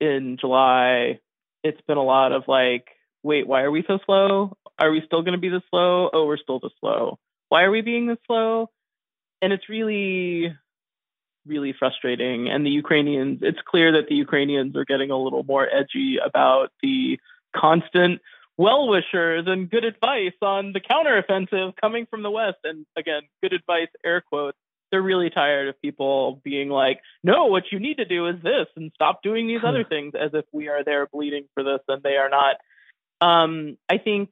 in 0.00 0.38
July, 0.40 1.20
it's 1.62 1.80
been 1.82 1.98
a 1.98 2.04
lot 2.04 2.32
of 2.32 2.44
like, 2.48 2.86
wait, 3.22 3.46
why 3.46 3.62
are 3.62 3.70
we 3.70 3.84
so 3.86 3.98
slow? 4.06 4.56
Are 4.78 4.90
we 4.90 5.02
still 5.06 5.22
going 5.22 5.32
to 5.32 5.40
be 5.40 5.48
this 5.48 5.62
slow? 5.70 6.08
Oh, 6.12 6.26
we're 6.26 6.36
still 6.36 6.60
this 6.60 6.72
slow. 6.80 7.18
Why 7.48 7.62
are 7.62 7.70
we 7.70 7.80
being 7.80 8.06
this 8.06 8.18
slow? 8.26 8.70
And 9.42 9.52
it's 9.52 9.68
really, 9.68 10.54
really 11.46 11.74
frustrating. 11.78 12.48
And 12.48 12.64
the 12.64 12.70
Ukrainians, 12.70 13.40
it's 13.42 13.60
clear 13.66 13.92
that 13.92 14.08
the 14.08 14.14
Ukrainians 14.14 14.76
are 14.76 14.84
getting 14.84 15.10
a 15.10 15.16
little 15.16 15.44
more 15.44 15.66
edgy 15.66 16.18
about 16.24 16.70
the 16.82 17.18
constant 17.54 18.20
well 18.56 18.88
wishers 18.88 19.44
and 19.46 19.70
good 19.70 19.84
advice 19.84 20.34
on 20.42 20.72
the 20.72 20.80
counteroffensive 20.80 21.74
coming 21.80 22.06
from 22.06 22.22
the 22.22 22.30
West. 22.30 22.58
And 22.64 22.84
again, 22.96 23.22
good 23.42 23.52
advice, 23.52 23.88
air 24.04 24.20
quotes. 24.20 24.58
They're 24.90 25.02
really 25.02 25.30
tired 25.30 25.68
of 25.68 25.80
people 25.80 26.40
being 26.42 26.70
like, 26.70 27.00
no, 27.22 27.46
what 27.46 27.64
you 27.70 27.78
need 27.78 27.98
to 27.98 28.04
do 28.04 28.26
is 28.26 28.36
this 28.42 28.66
and 28.74 28.90
stop 28.94 29.22
doing 29.22 29.46
these 29.46 29.60
other 29.64 29.84
things 29.88 30.14
as 30.18 30.30
if 30.34 30.44
we 30.52 30.68
are 30.68 30.82
there 30.82 31.06
bleeding 31.06 31.44
for 31.54 31.62
this 31.62 31.80
and 31.88 32.02
they 32.02 32.16
are 32.16 32.30
not. 32.30 32.56
Um, 33.20 33.76
I 33.88 33.98
think 33.98 34.30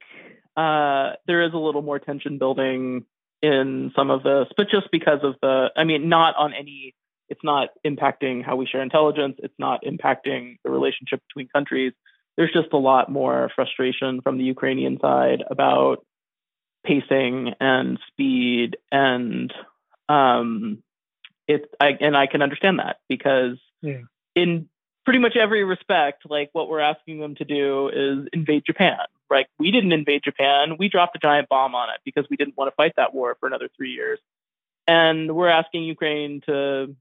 uh, 0.55 1.13
there 1.25 1.43
is 1.43 1.53
a 1.53 1.57
little 1.57 1.81
more 1.81 1.99
tension 1.99 2.37
building 2.37 3.05
in 3.41 3.91
some 3.95 4.09
of 4.09 4.23
this, 4.23 4.47
but 4.57 4.69
just 4.69 4.89
because 4.91 5.19
of 5.23 5.35
the, 5.41 5.67
I 5.75 5.83
mean, 5.83 6.09
not 6.09 6.35
on 6.37 6.53
any, 6.53 6.95
it's 7.29 7.43
not 7.43 7.69
impacting 7.85 8.43
how 8.43 8.55
we 8.55 8.65
share 8.65 8.81
intelligence. 8.81 9.35
It's 9.39 9.53
not 9.59 9.83
impacting 9.83 10.57
the 10.63 10.71
relationship 10.71 11.21
between 11.27 11.47
countries 11.49 11.93
there's 12.37 12.53
just 12.53 12.71
a 12.71 12.77
lot 12.77 13.11
more 13.11 13.51
frustration 13.55 14.21
from 14.21 14.37
the 14.37 14.43
Ukrainian 14.45 14.99
side 14.99 15.43
about 15.49 16.05
pacing 16.85 17.53
and 17.59 17.99
speed 18.07 18.77
and 18.91 19.53
um 20.07 20.81
it 21.47 21.69
I 21.81 21.97
and 21.99 22.15
I 22.15 22.27
can 22.27 22.41
understand 22.41 22.79
that 22.79 22.97
because 23.09 23.57
yeah. 23.81 24.01
in 24.35 24.69
pretty 25.03 25.19
much 25.19 25.35
every 25.35 25.63
respect 25.63 26.23
like 26.29 26.49
what 26.53 26.69
we're 26.69 26.79
asking 26.79 27.19
them 27.19 27.35
to 27.35 27.43
do 27.43 27.89
is 27.89 28.29
invade 28.31 28.63
Japan 28.65 28.99
right 29.29 29.47
we 29.59 29.71
didn't 29.71 29.91
invade 29.91 30.21
Japan 30.23 30.77
we 30.77 30.89
dropped 30.89 31.15
a 31.15 31.19
giant 31.19 31.49
bomb 31.49 31.75
on 31.75 31.89
it 31.89 31.99
because 32.05 32.25
we 32.29 32.37
didn't 32.37 32.57
want 32.57 32.71
to 32.71 32.75
fight 32.75 32.93
that 32.97 33.13
war 33.13 33.35
for 33.39 33.47
another 33.47 33.69
3 33.77 33.91
years 33.91 34.19
and 34.87 35.35
we're 35.35 35.49
asking 35.49 35.83
Ukraine 35.83 36.41
to 36.45 36.95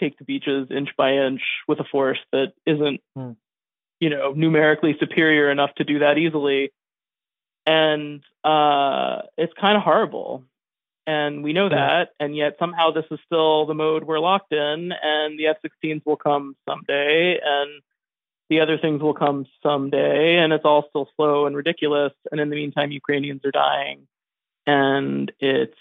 take 0.00 0.18
the 0.18 0.24
beaches 0.24 0.68
inch 0.70 0.90
by 0.96 1.14
inch 1.14 1.42
with 1.68 1.78
a 1.80 1.84
force 1.84 2.18
that 2.32 2.52
isn't 2.66 3.00
hmm 3.14 3.32
you 4.02 4.10
know, 4.10 4.32
numerically 4.32 4.96
superior 4.98 5.48
enough 5.48 5.72
to 5.76 5.84
do 5.84 6.00
that 6.00 6.18
easily. 6.18 6.72
And 7.64 8.20
uh, 8.42 9.22
it's 9.38 9.52
kind 9.60 9.76
of 9.76 9.84
horrible. 9.84 10.42
And 11.06 11.44
we 11.44 11.52
know 11.52 11.68
that. 11.68 12.08
And 12.18 12.34
yet 12.34 12.56
somehow 12.58 12.90
this 12.90 13.04
is 13.12 13.20
still 13.26 13.64
the 13.66 13.74
mode 13.74 14.02
we're 14.02 14.18
locked 14.18 14.52
in. 14.52 14.90
And 14.90 15.38
the 15.38 15.46
F 15.46 15.58
16s 15.64 16.02
will 16.04 16.16
come 16.16 16.56
someday. 16.68 17.38
And 17.44 17.80
the 18.52 18.60
other 18.60 18.76
things 18.76 19.00
will 19.00 19.14
come 19.14 19.46
someday. 19.62 20.36
And 20.36 20.52
it's 20.52 20.64
all 20.64 20.84
still 20.90 21.08
slow 21.16 21.46
and 21.46 21.56
ridiculous. 21.56 22.12
And 22.30 22.40
in 22.40 22.50
the 22.50 22.56
meantime, 22.56 22.92
Ukrainians 22.92 23.44
are 23.44 23.50
dying. 23.50 24.06
And 24.66 25.32
it's, 25.40 25.76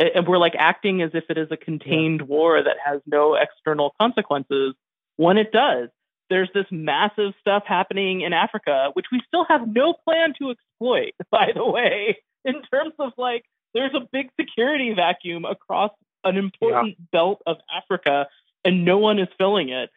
and 0.00 0.26
we're 0.26 0.38
like 0.38 0.54
acting 0.58 1.02
as 1.02 1.10
if 1.14 1.24
it 1.28 1.36
is 1.36 1.48
a 1.50 1.56
contained 1.56 2.20
yeah. 2.20 2.26
war 2.26 2.62
that 2.62 2.76
has 2.84 3.00
no 3.06 3.34
external 3.34 3.94
consequences 4.00 4.74
when 5.16 5.36
it 5.36 5.52
does 5.52 5.90
there's 6.30 6.48
this 6.54 6.66
massive 6.70 7.32
stuff 7.40 7.64
happening 7.66 8.22
in 8.22 8.32
Africa, 8.32 8.90
which 8.94 9.06
we 9.12 9.20
still 9.26 9.44
have 9.44 9.68
no 9.68 9.92
plan 9.92 10.32
to 10.38 10.50
exploit, 10.50 11.12
by 11.30 11.52
the 11.54 11.64
way, 11.64 12.18
in 12.44 12.54
terms 12.62 12.94
of 12.98 13.12
like, 13.16 13.44
there's 13.74 13.94
a 13.94 14.08
big 14.10 14.30
security 14.40 14.94
vacuum 14.94 15.44
across 15.44 15.90
an 16.24 16.36
important 16.36 16.96
yeah. 16.98 17.04
belt 17.12 17.42
of 17.46 17.58
Africa, 17.70 18.26
and 18.64 18.84
no 18.84 18.98
one 18.98 19.18
is 19.18 19.28
filling 19.36 19.68
it. 19.68 19.90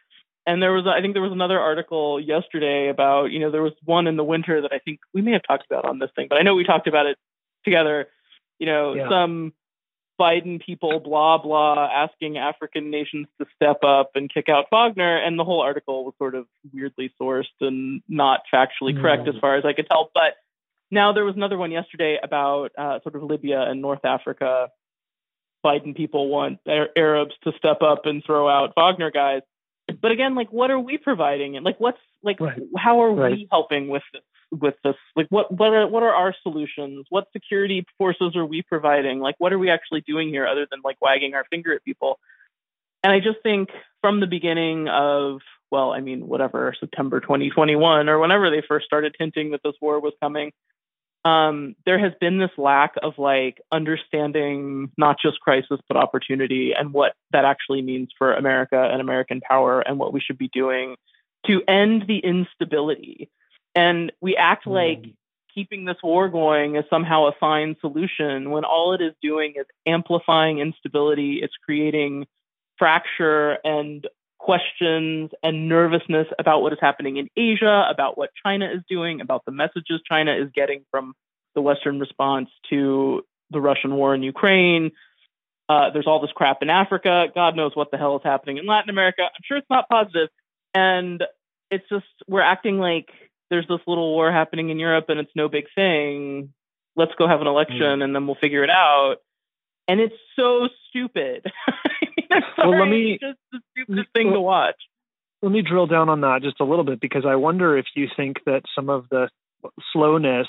And 0.48 0.64
there 0.64 0.72
was, 0.72 0.88
I 0.88 1.02
think 1.02 1.14
there 1.14 1.22
was 1.22 1.34
another 1.34 1.60
article 1.60 2.22
yesterday 2.22 2.88
about, 2.88 3.32
you 3.32 3.40
know, 3.40 3.52
there 3.52 3.62
was 3.62 3.74
one 3.84 4.08
in 4.08 4.16
the 4.16 4.24
winter 4.24 4.62
that 4.62 4.72
I 4.72 4.80
think 4.80 5.02
we 5.14 5.22
may 5.22 5.34
have 5.34 5.44
talked 5.46 5.66
about 5.70 5.84
on 5.84 6.00
this 6.00 6.10
thing, 6.16 6.28
but 6.30 6.40
I 6.40 6.42
know 6.42 6.56
we 6.56 6.64
talked 6.64 6.88
about 6.88 7.06
it 7.06 7.18
together. 7.66 8.08
You 8.58 8.68
know, 8.68 8.94
yeah. 8.94 9.10
some 9.10 9.52
Biden 10.20 10.66
people, 10.66 11.02
blah, 11.02 11.38
blah, 11.38 11.90
asking 11.94 12.38
African 12.38 12.90
nations 12.90 13.28
to 13.42 13.46
step 13.58 13.84
up 13.84 14.12
and 14.16 14.34
kick 14.34 14.48
out 14.48 14.68
Wagner. 14.72 15.18
And 15.18 15.38
the 15.38 15.44
whole 15.44 15.62
article 15.62 16.06
was 16.06 16.14
sort 16.18 16.34
of 16.34 16.46
weirdly 16.74 17.12
sourced 17.22 17.46
and 17.60 18.02
not 18.08 18.44
factually 18.52 19.00
correct 19.00 19.24
mm. 19.26 19.36
as 19.36 19.42
far 19.42 19.58
as 19.58 19.66
I 19.66 19.74
could 19.74 19.88
tell. 19.88 20.10
But 20.14 20.38
now 20.90 21.12
there 21.12 21.26
was 21.26 21.36
another 21.36 21.58
one 21.58 21.72
yesterday 21.72 22.18
about 22.24 22.72
uh, 22.78 23.02
sort 23.02 23.16
of 23.16 23.24
Libya 23.24 23.64
and 23.64 23.82
North 23.82 24.06
Africa. 24.06 24.70
Biden 25.66 25.94
people 25.94 26.30
want 26.30 26.60
Arabs 26.66 27.36
to 27.44 27.52
step 27.58 27.82
up 27.82 28.06
and 28.06 28.24
throw 28.24 28.48
out 28.48 28.74
Wagner 28.78 29.12
guys. 29.12 29.42
But 30.00 30.12
again, 30.12 30.36
like, 30.36 30.52
what 30.52 30.72
are 30.72 30.80
we 30.80 30.98
providing? 30.98 31.56
And 31.56 31.66
like, 31.66 31.80
what's 31.80 32.00
like, 32.24 32.40
right. 32.40 32.60
how 32.78 33.02
are 33.02 33.14
right. 33.14 33.32
we 33.32 33.48
helping 33.52 33.88
with 33.88 34.04
this? 34.14 34.22
with 34.52 34.76
this 34.84 34.96
like 35.16 35.28
what 35.30 35.52
what 35.52 35.74
are 35.74 35.88
what 35.88 36.04
are 36.04 36.14
our 36.14 36.34
solutions 36.42 37.06
what 37.10 37.28
security 37.34 37.86
forces 37.98 38.34
are 38.36 38.46
we 38.46 38.62
providing 38.62 39.20
like 39.20 39.36
what 39.40 39.52
are 39.52 39.60
we 39.60 39.70
actually 39.70 40.02
doing 40.02 40.30
here 40.30 40.48
other 40.48 40.66
than 40.72 40.80
like 40.84 40.96
wagging 41.02 41.34
our 41.34 41.44
finger 41.50 41.74
at 41.74 41.84
people 41.84 42.18
and 43.04 43.12
i 43.12 43.20
just 43.20 43.38
think 43.44 43.70
from 44.00 44.20
the 44.22 44.28
beginning 44.28 44.88
of 44.88 45.42
well 45.70 45.92
i 45.92 46.00
mean 46.00 46.28
whatever 46.28 46.74
september 46.80 47.20
2021 47.20 48.08
or 48.08 48.20
whenever 48.20 48.50
they 48.50 48.64
first 48.66 48.86
started 48.86 49.14
hinting 49.20 49.52
that 49.52 49.60
this 49.64 49.76
war 49.82 50.00
was 50.00 50.14
coming 50.22 50.52
um, 51.28 51.76
there 51.86 52.00
has 52.00 52.14
been 52.20 52.38
this 52.38 52.52
lack 52.58 52.94
of 53.02 53.14
like 53.18 53.60
understanding 53.72 54.92
not 54.98 55.18
just 55.22 55.40
crisis 55.40 55.80
but 55.88 55.98
opportunity 55.98 56.74
and 56.78 56.94
what 56.94 57.14
that 57.32 57.46
actually 57.46 57.82
means 57.82 58.10
for 58.18 58.34
america 58.34 58.90
and 58.92 59.02
american 59.02 59.42
power 59.42 59.82
and 59.82 60.00
what 60.00 60.14
we 60.14 60.20
should 60.20 60.38
be 60.38 60.50
doing 60.54 60.96
to 61.46 61.62
end 61.68 62.04
the 62.08 62.20
instability 62.20 63.30
and 63.76 64.12
we 64.22 64.36
act 64.36 64.66
mm. 64.66 64.74
like 64.74 65.14
keeping 65.58 65.86
this 65.86 65.98
war 66.04 66.30
going 66.30 66.76
is 66.76 66.86
somehow 66.88 67.26
a 67.26 67.32
fine 67.40 67.76
solution 67.82 68.52
when 68.52 68.64
all 68.64 68.94
it 68.94 69.02
is 69.02 69.14
doing 69.24 69.54
is 69.56 69.66
amplifying 69.88 70.60
instability. 70.60 71.40
It's 71.42 71.56
creating 71.66 72.28
fracture 72.78 73.58
and 73.64 74.06
questions 74.48 75.30
and 75.44 75.68
nervousness 75.68 76.26
about 76.40 76.62
what 76.62 76.72
is 76.72 76.80
happening 76.80 77.18
in 77.18 77.28
Asia, 77.36 77.86
about 77.90 78.18
what 78.18 78.30
China 78.46 78.66
is 78.74 78.82
doing, 78.90 79.20
about 79.20 79.44
the 79.44 79.52
messages 79.52 80.00
China 80.10 80.34
is 80.34 80.50
getting 80.56 80.86
from 80.90 81.16
the 81.54 81.62
Western 81.62 82.00
response 82.00 82.48
to 82.70 83.26
the 83.52 83.60
Russian 83.60 83.94
war 83.94 84.16
in 84.16 84.24
Ukraine. 84.24 84.92
Uh, 85.68 85.90
there's 85.90 86.08
all 86.08 86.22
this 86.22 86.32
crap 86.34 86.62
in 86.62 86.70
Africa. 86.70 87.26
God 87.36 87.58
knows 87.58 87.76
what 87.76 87.92
the 87.92 87.98
hell 87.98 88.16
is 88.16 88.22
happening 88.24 88.58
in 88.58 88.66
Latin 88.66 88.90
America. 88.90 89.24
I'm 89.24 89.42
sure 89.44 89.58
it's 89.58 89.70
not 89.70 89.90
positive. 89.90 90.30
And 90.74 91.22
it's 91.70 91.84
just, 91.90 92.06
we're 92.30 92.40
acting 92.40 92.80
like 92.80 93.10
there's 93.50 93.68
this 93.68 93.82
little 93.86 94.14
war 94.14 94.32
happening 94.32 94.70
in 94.70 94.80
Europe 94.80 95.08
and 95.10 95.20
it's 95.20 95.36
no 95.36 95.50
big 95.50 95.66
thing. 95.76 96.54
Let's 96.96 97.12
go 97.18 97.28
have 97.28 97.42
an 97.42 97.48
election 97.48 98.00
mm. 98.00 98.02
and 98.02 98.16
then 98.16 98.26
we'll 98.26 98.38
figure 98.40 98.64
it 98.64 98.70
out. 98.70 99.18
And 99.88 100.00
it's 100.00 100.16
so 100.36 100.68
stupid. 100.90 101.46
sorry, 102.30 102.44
well, 102.58 102.80
let 102.80 102.90
me, 102.90 103.14
it's 103.14 103.24
just 103.24 103.40
the 103.52 103.60
stupidest 103.72 104.10
thing 104.14 104.28
well, 104.28 104.36
to 104.36 104.42
watch. 104.42 104.76
Let 105.42 105.52
me 105.52 105.62
drill 105.62 105.88
down 105.88 106.10
on 106.10 106.22
that 106.22 106.42
just 106.42 106.60
a 106.60 106.66
little 106.66 106.84
bit 106.84 107.00
because 107.00 107.24
I 107.28 107.36
wonder 107.36 107.78
if 107.78 107.86
you 107.96 108.08
think 108.16 108.38
that 108.46 108.64
some 108.76 108.90
of 108.90 109.06
the 109.10 109.30
slowness 109.94 110.48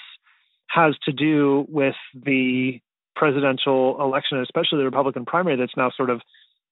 has 0.69 0.95
to 1.05 1.13
do 1.13 1.67
with 1.69 1.95
the 2.15 2.81
presidential 3.17 4.01
election, 4.01 4.41
especially 4.41 4.79
the 4.79 4.85
Republican 4.85 5.25
primary 5.25 5.57
that's 5.57 5.77
now 5.77 5.91
sort 5.97 6.11
of 6.11 6.21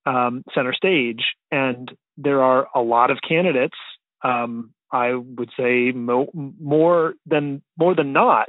um, 0.06 0.44
center 0.54 0.72
stage. 0.72 1.24
And 1.50 1.90
there 2.16 2.42
are 2.42 2.68
a 2.74 2.80
lot 2.80 3.10
of 3.10 3.18
candidates 3.26 3.76
um, 4.22 4.72
I 4.90 5.14
would 5.14 5.50
say 5.58 5.92
mo- 5.92 6.30
more 6.34 7.14
than 7.26 7.62
more 7.78 7.94
than 7.94 8.12
not, 8.12 8.48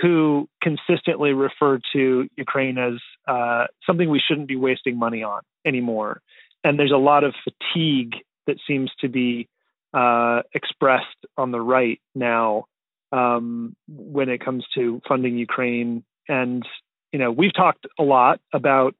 who 0.00 0.48
consistently 0.62 1.32
refer 1.32 1.80
to 1.92 2.28
Ukraine 2.36 2.78
as 2.78 2.94
uh, 3.26 3.66
something 3.86 4.08
we 4.08 4.20
shouldn't 4.20 4.48
be 4.48 4.56
wasting 4.56 4.96
money 4.96 5.22
on 5.22 5.42
anymore. 5.66 6.20
And 6.62 6.78
there's 6.78 6.92
a 6.92 6.96
lot 6.96 7.24
of 7.24 7.34
fatigue 7.44 8.14
that 8.46 8.56
seems 8.66 8.90
to 9.00 9.08
be 9.08 9.48
uh, 9.92 10.42
expressed 10.54 11.26
on 11.36 11.50
the 11.50 11.60
right 11.60 12.00
now 12.14 12.64
um, 13.12 13.74
when 13.88 14.28
it 14.28 14.44
comes 14.44 14.64
to 14.74 15.00
funding 15.08 15.36
Ukraine. 15.36 16.04
And 16.28 16.64
you 17.12 17.18
know, 17.18 17.32
we've 17.32 17.54
talked 17.54 17.86
a 17.98 18.02
lot 18.02 18.40
about 18.52 18.94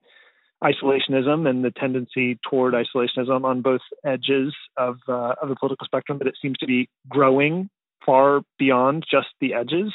isolationism 0.63 1.49
and 1.49 1.65
the 1.65 1.71
tendency 1.71 2.39
toward 2.49 2.75
isolationism 2.75 3.45
on 3.45 3.63
both 3.63 3.83
edges 4.05 4.55
of 4.77 4.97
uh, 5.09 5.35
of 5.41 5.49
the 5.49 5.57
political 5.57 5.85
spectrum, 5.85 6.19
but 6.19 6.27
it 6.27 6.35
seems 6.41 6.59
to 6.59 6.67
be 6.67 6.89
growing 7.09 7.69
far 8.05 8.43
beyond 8.59 9.05
just 9.09 9.29
the 9.41 9.55
edges. 9.55 9.93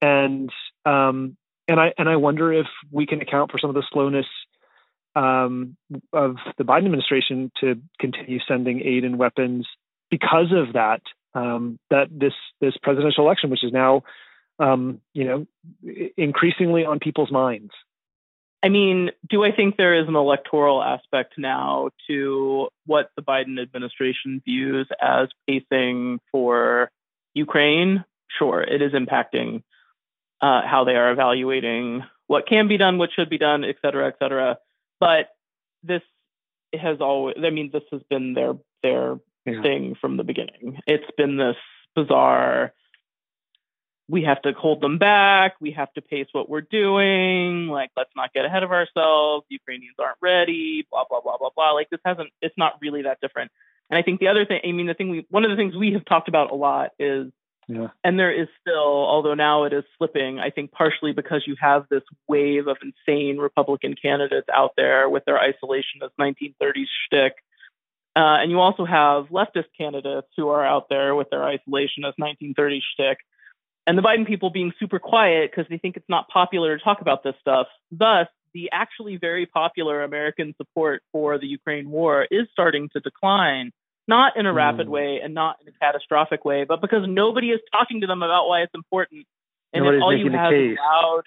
And 0.00 0.50
um, 0.84 1.36
and 1.66 1.78
I 1.78 1.92
and 1.98 2.08
I 2.08 2.16
wonder 2.16 2.52
if 2.52 2.66
we 2.90 3.06
can 3.06 3.20
account 3.20 3.50
for 3.50 3.58
some 3.58 3.70
of 3.70 3.74
the 3.74 3.84
slowness 3.92 4.26
um, 5.14 5.76
of 6.12 6.36
the 6.56 6.64
Biden 6.64 6.86
administration 6.86 7.50
to 7.60 7.80
continue 7.98 8.38
sending 8.46 8.80
aid 8.80 9.04
and 9.04 9.18
weapons 9.18 9.66
because 10.10 10.52
of 10.52 10.74
that. 10.74 11.02
Um, 11.34 11.78
that 11.90 12.08
this 12.10 12.32
this 12.60 12.74
presidential 12.82 13.24
election, 13.24 13.50
which 13.50 13.62
is 13.62 13.72
now, 13.72 14.02
um, 14.58 15.00
you 15.12 15.24
know, 15.24 15.46
increasingly 16.16 16.84
on 16.84 17.00
people's 17.00 17.30
minds. 17.30 17.72
I 18.62 18.70
mean, 18.70 19.10
do 19.28 19.44
I 19.44 19.52
think 19.52 19.76
there 19.76 20.00
is 20.00 20.08
an 20.08 20.16
electoral 20.16 20.82
aspect 20.82 21.34
now 21.38 21.90
to 22.08 22.68
what 22.86 23.10
the 23.14 23.22
Biden 23.22 23.60
administration 23.60 24.42
views 24.44 24.88
as 25.00 25.28
pacing 25.46 26.18
for 26.32 26.90
Ukraine? 27.34 28.04
Sure, 28.38 28.60
it 28.60 28.82
is 28.82 28.92
impacting 28.92 29.62
uh, 30.40 30.62
how 30.64 30.84
they 30.84 30.96
are 30.96 31.10
evaluating 31.10 32.02
what 32.26 32.46
can 32.46 32.68
be 32.68 32.76
done, 32.76 32.98
what 32.98 33.10
should 33.14 33.30
be 33.30 33.38
done, 33.38 33.64
et 33.64 33.76
cetera, 33.82 34.08
et 34.08 34.16
cetera. 34.18 34.58
But 35.00 35.30
this 35.82 36.02
has 36.78 37.00
always, 37.00 37.36
I 37.42 37.50
mean, 37.50 37.70
this 37.72 37.84
has 37.90 38.02
been 38.10 38.34
their 38.34 38.54
their 38.82 39.18
yeah. 39.46 39.62
thing 39.62 39.96
from 40.00 40.16
the 40.16 40.24
beginning. 40.24 40.78
It's 40.86 41.10
been 41.16 41.36
this 41.36 41.56
bizarre. 41.96 42.72
We 44.10 44.22
have 44.22 44.40
to 44.42 44.52
hold 44.52 44.80
them 44.80 44.98
back. 44.98 45.56
We 45.60 45.72
have 45.72 45.92
to 45.94 46.00
pace 46.00 46.28
what 46.32 46.48
we're 46.48 46.62
doing. 46.62 47.68
Like, 47.68 47.90
let's 47.96 48.10
not 48.16 48.32
get 48.32 48.44
ahead 48.44 48.62
of 48.62 48.72
ourselves. 48.72 49.44
Ukrainians 49.50 49.96
aren't 49.98 50.16
ready. 50.22 50.86
Blah 50.90 51.04
blah 51.08 51.20
blah 51.20 51.36
blah 51.38 51.50
blah. 51.54 51.72
Like, 51.72 51.90
this 51.90 52.00
hasn't. 52.04 52.30
It's 52.40 52.56
not 52.56 52.74
really 52.80 53.02
that 53.02 53.20
different. 53.20 53.50
And 53.90 53.98
I 53.98 54.02
think 54.02 54.20
the 54.20 54.28
other 54.28 54.44
thing, 54.44 54.60
I 54.64 54.72
mean, 54.72 54.86
the 54.86 54.94
thing 54.94 55.08
we, 55.08 55.26
one 55.30 55.44
of 55.44 55.50
the 55.50 55.56
things 55.56 55.74
we 55.74 55.92
have 55.92 56.04
talked 56.04 56.28
about 56.28 56.50
a 56.50 56.54
lot 56.54 56.90
is 56.98 57.32
yeah. 57.68 57.88
And 58.02 58.18
there 58.18 58.32
is 58.32 58.48
still, 58.62 58.76
although 58.76 59.34
now 59.34 59.64
it 59.64 59.74
is 59.74 59.84
slipping, 59.98 60.40
I 60.40 60.48
think 60.48 60.72
partially 60.72 61.12
because 61.12 61.42
you 61.46 61.54
have 61.60 61.84
this 61.90 62.02
wave 62.26 62.66
of 62.66 62.78
insane 62.82 63.36
Republican 63.36 63.94
candidates 63.94 64.48
out 64.52 64.72
there 64.76 65.08
with 65.08 65.26
their 65.26 65.38
isolationist 65.38 66.12
1930s 66.18 66.86
shtick. 67.04 67.34
Uh, 68.16 68.40
and 68.40 68.50
you 68.50 68.58
also 68.58 68.86
have 68.86 69.26
leftist 69.26 69.66
candidates 69.76 70.28
who 70.34 70.48
are 70.48 70.64
out 70.64 70.88
there 70.88 71.14
with 71.14 71.28
their 71.30 71.40
isolationist 71.40 72.14
1930s 72.18 72.80
shtick. 72.94 73.18
And 73.86 73.98
the 73.98 74.02
Biden 74.02 74.26
people 74.26 74.48
being 74.48 74.72
super 74.80 74.98
quiet 74.98 75.50
because 75.50 75.68
they 75.68 75.78
think 75.78 75.98
it's 75.98 76.08
not 76.08 76.28
popular 76.28 76.76
to 76.76 76.82
talk 76.82 77.02
about 77.02 77.22
this 77.22 77.34
stuff. 77.40 77.68
Thus, 77.92 78.28
the 78.54 78.70
actually 78.72 79.18
very 79.18 79.44
popular 79.44 80.02
American 80.02 80.54
support 80.56 81.02
for 81.12 81.38
the 81.38 81.46
Ukraine 81.46 81.90
war 81.90 82.26
is 82.30 82.48
starting 82.50 82.88
to 82.94 83.00
decline 83.00 83.72
not 84.08 84.36
in 84.36 84.46
a 84.46 84.52
rapid 84.52 84.86
mm. 84.88 84.90
way 84.90 85.20
and 85.22 85.34
not 85.34 85.58
in 85.60 85.68
a 85.68 85.72
catastrophic 85.78 86.44
way, 86.44 86.64
but 86.64 86.80
because 86.80 87.06
nobody 87.06 87.50
is 87.50 87.60
talking 87.70 88.00
to 88.00 88.06
them 88.06 88.22
about 88.22 88.48
why 88.48 88.62
it's 88.62 88.74
important. 88.74 89.26
And 89.72 89.84
all 90.02 90.16
you 90.16 90.30
have 90.32 90.52
is 90.52 90.78
loud, 90.78 91.24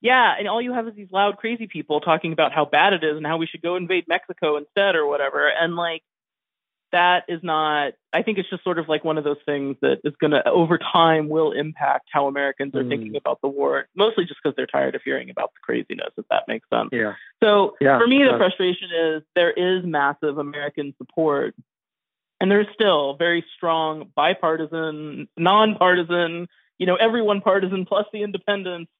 yeah, 0.00 0.34
and 0.38 0.48
all 0.48 0.60
you 0.60 0.72
have 0.72 0.88
is 0.88 0.94
these 0.94 1.12
loud, 1.12 1.36
crazy 1.36 1.66
people 1.66 2.00
talking 2.00 2.32
about 2.32 2.52
how 2.52 2.64
bad 2.64 2.94
it 2.94 3.04
is 3.04 3.16
and 3.16 3.26
how 3.26 3.36
we 3.36 3.46
should 3.46 3.62
go 3.62 3.76
invade 3.76 4.04
Mexico 4.08 4.56
instead 4.56 4.96
or 4.96 5.06
whatever. 5.06 5.48
And 5.48 5.76
like, 5.76 6.02
that 6.92 7.24
is 7.28 7.40
not, 7.42 7.94
I 8.12 8.22
think 8.22 8.38
it's 8.38 8.48
just 8.48 8.62
sort 8.62 8.78
of 8.78 8.88
like 8.88 9.02
one 9.02 9.18
of 9.18 9.24
those 9.24 9.38
things 9.44 9.76
that 9.82 9.98
is 10.04 10.14
going 10.20 10.30
to, 10.30 10.48
over 10.48 10.78
time, 10.78 11.28
will 11.28 11.52
impact 11.52 12.08
how 12.12 12.28
Americans 12.28 12.74
are 12.74 12.84
mm. 12.84 12.88
thinking 12.88 13.16
about 13.16 13.40
the 13.42 13.48
war, 13.48 13.88
mostly 13.96 14.24
just 14.24 14.40
because 14.42 14.54
they're 14.56 14.66
tired 14.66 14.94
of 14.94 15.02
hearing 15.04 15.28
about 15.28 15.52
the 15.54 15.60
craziness, 15.62 16.12
if 16.16 16.24
that 16.30 16.44
makes 16.48 16.68
sense. 16.72 16.90
Yeah. 16.92 17.14
So 17.42 17.74
yeah, 17.80 17.98
for 17.98 18.06
me, 18.06 18.22
the 18.22 18.36
frustration 18.36 18.90
is 18.94 19.22
there 19.34 19.50
is 19.50 19.84
massive 19.84 20.38
American 20.38 20.94
support 20.98 21.54
and 22.44 22.50
there's 22.50 22.66
still 22.74 23.14
very 23.14 23.42
strong 23.56 24.10
bipartisan, 24.14 25.28
nonpartisan, 25.34 26.46
you 26.76 26.84
know, 26.84 26.96
everyone 26.96 27.40
partisan 27.40 27.86
plus 27.86 28.04
the 28.12 28.22
independents 28.22 28.92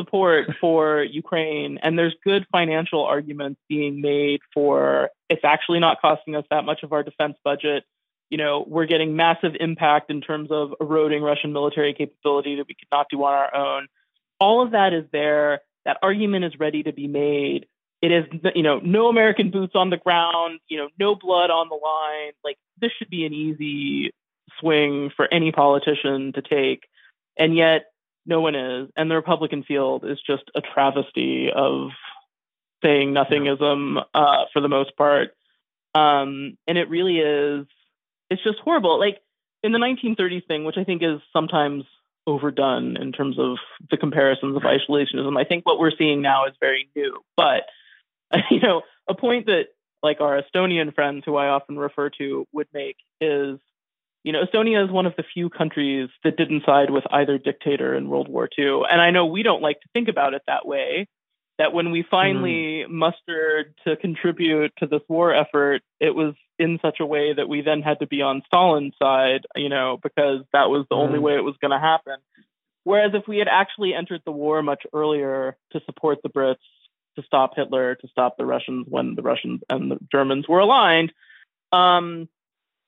support 0.00 0.48
for 0.60 1.00
Ukraine. 1.00 1.78
And 1.80 1.96
there's 1.96 2.16
good 2.24 2.44
financial 2.50 3.04
arguments 3.04 3.60
being 3.68 4.00
made 4.00 4.40
for 4.52 5.10
it's 5.28 5.44
actually 5.44 5.78
not 5.78 6.00
costing 6.00 6.34
us 6.34 6.44
that 6.50 6.64
much 6.64 6.82
of 6.82 6.92
our 6.92 7.04
defense 7.04 7.36
budget. 7.44 7.84
You 8.30 8.38
know, 8.38 8.64
we're 8.66 8.86
getting 8.86 9.14
massive 9.14 9.52
impact 9.60 10.10
in 10.10 10.20
terms 10.20 10.50
of 10.50 10.74
eroding 10.80 11.22
Russian 11.22 11.52
military 11.52 11.94
capability 11.94 12.56
that 12.56 12.66
we 12.66 12.74
could 12.74 12.88
not 12.90 13.06
do 13.12 13.22
on 13.22 13.32
our 13.32 13.54
own. 13.54 13.86
All 14.40 14.60
of 14.60 14.72
that 14.72 14.92
is 14.92 15.04
there. 15.12 15.60
That 15.84 15.98
argument 16.02 16.46
is 16.46 16.58
ready 16.58 16.82
to 16.82 16.92
be 16.92 17.06
made 17.06 17.66
it 18.02 18.10
is 18.10 18.24
you 18.54 18.62
know 18.62 18.80
no 18.80 19.08
american 19.08 19.50
boots 19.50 19.74
on 19.74 19.88
the 19.88 19.96
ground 19.96 20.58
you 20.68 20.76
know 20.76 20.88
no 20.98 21.14
blood 21.14 21.50
on 21.50 21.68
the 21.68 21.74
line 21.74 22.32
like 22.44 22.58
this 22.82 22.92
should 22.98 23.08
be 23.08 23.24
an 23.24 23.32
easy 23.32 24.12
swing 24.60 25.10
for 25.16 25.26
any 25.32 25.52
politician 25.52 26.32
to 26.34 26.42
take 26.42 26.82
and 27.38 27.56
yet 27.56 27.86
no 28.26 28.40
one 28.40 28.54
is 28.54 28.90
and 28.96 29.10
the 29.10 29.16
republican 29.16 29.62
field 29.62 30.04
is 30.04 30.18
just 30.20 30.44
a 30.54 30.60
travesty 30.60 31.50
of 31.54 31.90
saying 32.82 33.14
nothingism 33.14 34.04
uh, 34.12 34.44
for 34.52 34.60
the 34.60 34.68
most 34.68 34.96
part. 34.96 35.30
Um, 35.94 36.56
and 36.66 36.76
it 36.78 36.90
really 36.90 37.18
is 37.18 37.66
it's 38.30 38.42
just 38.42 38.58
horrible. 38.58 38.98
Like 38.98 39.20
in 39.62 39.72
the 39.72 39.78
1930s 39.78 40.46
thing 40.48 40.64
which 40.64 40.76
i 40.76 40.82
think 40.82 41.02
is 41.04 41.20
sometimes 41.32 41.84
overdone 42.26 42.96
in 42.96 43.12
terms 43.12 43.38
of 43.38 43.58
the 43.90 43.96
comparisons 43.96 44.56
of 44.56 44.62
isolationism 44.62 45.38
i 45.38 45.44
think 45.44 45.64
what 45.64 45.78
we're 45.78 45.96
seeing 45.96 46.20
now 46.20 46.46
is 46.46 46.54
very 46.60 46.88
new. 46.96 47.20
But 47.36 47.64
you 48.50 48.60
know, 48.60 48.82
a 49.08 49.14
point 49.14 49.46
that 49.46 49.66
like 50.02 50.20
our 50.20 50.40
Estonian 50.42 50.94
friends 50.94 51.22
who 51.24 51.36
I 51.36 51.48
often 51.48 51.78
refer 51.78 52.10
to 52.18 52.46
would 52.52 52.68
make 52.72 52.96
is, 53.20 53.58
you 54.24 54.32
know, 54.32 54.44
Estonia 54.44 54.84
is 54.84 54.90
one 54.90 55.06
of 55.06 55.14
the 55.16 55.24
few 55.34 55.48
countries 55.48 56.08
that 56.24 56.36
didn't 56.36 56.64
side 56.64 56.90
with 56.90 57.04
either 57.10 57.38
dictator 57.38 57.94
in 57.94 58.08
World 58.08 58.28
War 58.28 58.48
II. 58.58 58.82
And 58.90 59.00
I 59.00 59.10
know 59.10 59.26
we 59.26 59.42
don't 59.42 59.62
like 59.62 59.80
to 59.80 59.88
think 59.92 60.08
about 60.08 60.34
it 60.34 60.42
that 60.46 60.66
way. 60.66 61.08
That 61.58 61.74
when 61.74 61.90
we 61.90 62.04
finally 62.10 62.84
mm. 62.84 62.88
mustered 62.88 63.74
to 63.86 63.94
contribute 63.96 64.72
to 64.78 64.86
this 64.86 65.02
war 65.06 65.34
effort, 65.34 65.82
it 66.00 66.14
was 66.14 66.34
in 66.58 66.78
such 66.80 66.98
a 66.98 67.06
way 67.06 67.34
that 67.34 67.48
we 67.48 67.60
then 67.60 67.82
had 67.82 68.00
to 68.00 68.06
be 68.06 68.22
on 68.22 68.42
Stalin's 68.46 68.94
side, 69.00 69.42
you 69.54 69.68
know, 69.68 69.98
because 70.02 70.40
that 70.52 70.70
was 70.70 70.86
the 70.88 70.96
mm. 70.96 71.00
only 71.00 71.18
way 71.18 71.34
it 71.34 71.44
was 71.44 71.54
going 71.60 71.70
to 71.70 71.78
happen. 71.78 72.16
Whereas 72.84 73.12
if 73.14 73.28
we 73.28 73.38
had 73.38 73.48
actually 73.48 73.94
entered 73.94 74.22
the 74.24 74.32
war 74.32 74.62
much 74.62 74.82
earlier 74.92 75.56
to 75.72 75.80
support 75.84 76.18
the 76.22 76.30
Brits, 76.30 76.56
to 77.16 77.22
stop 77.22 77.52
Hitler, 77.56 77.94
to 77.96 78.08
stop 78.08 78.36
the 78.36 78.46
Russians 78.46 78.86
when 78.88 79.14
the 79.14 79.22
Russians 79.22 79.60
and 79.68 79.90
the 79.90 79.98
Germans 80.10 80.48
were 80.48 80.60
aligned, 80.60 81.12
um, 81.72 82.28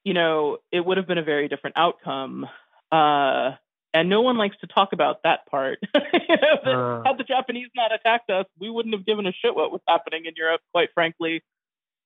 you 0.04 0.14
know, 0.14 0.58
it 0.70 0.84
would 0.84 0.98
have 0.98 1.06
been 1.06 1.18
a 1.18 1.24
very 1.24 1.48
different 1.48 1.76
outcome. 1.76 2.46
Uh, 2.92 3.52
and 3.94 4.08
no 4.08 4.22
one 4.22 4.36
likes 4.36 4.56
to 4.58 4.66
talk 4.66 4.92
about 4.92 5.22
that 5.22 5.46
part. 5.46 5.78
you 5.94 6.36
know, 6.36 7.00
uh, 7.00 7.02
had 7.06 7.16
the 7.16 7.24
Japanese 7.24 7.68
not 7.74 7.94
attacked 7.94 8.28
us, 8.28 8.46
we 8.58 8.68
wouldn't 8.68 8.94
have 8.94 9.06
given 9.06 9.26
a 9.26 9.32
shit 9.32 9.54
what 9.54 9.72
was 9.72 9.80
happening 9.88 10.26
in 10.26 10.34
Europe, 10.36 10.60
quite 10.72 10.88
frankly. 10.94 11.42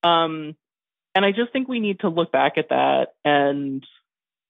Um, 0.05 0.55
and 1.15 1.25
I 1.25 1.33
just 1.33 1.53
think 1.53 1.67
we 1.67 1.81
need 1.81 2.01
to 2.01 2.09
look 2.09 2.31
back 2.31 2.59
at 2.59 2.69
that 2.69 3.09
and 3.25 3.85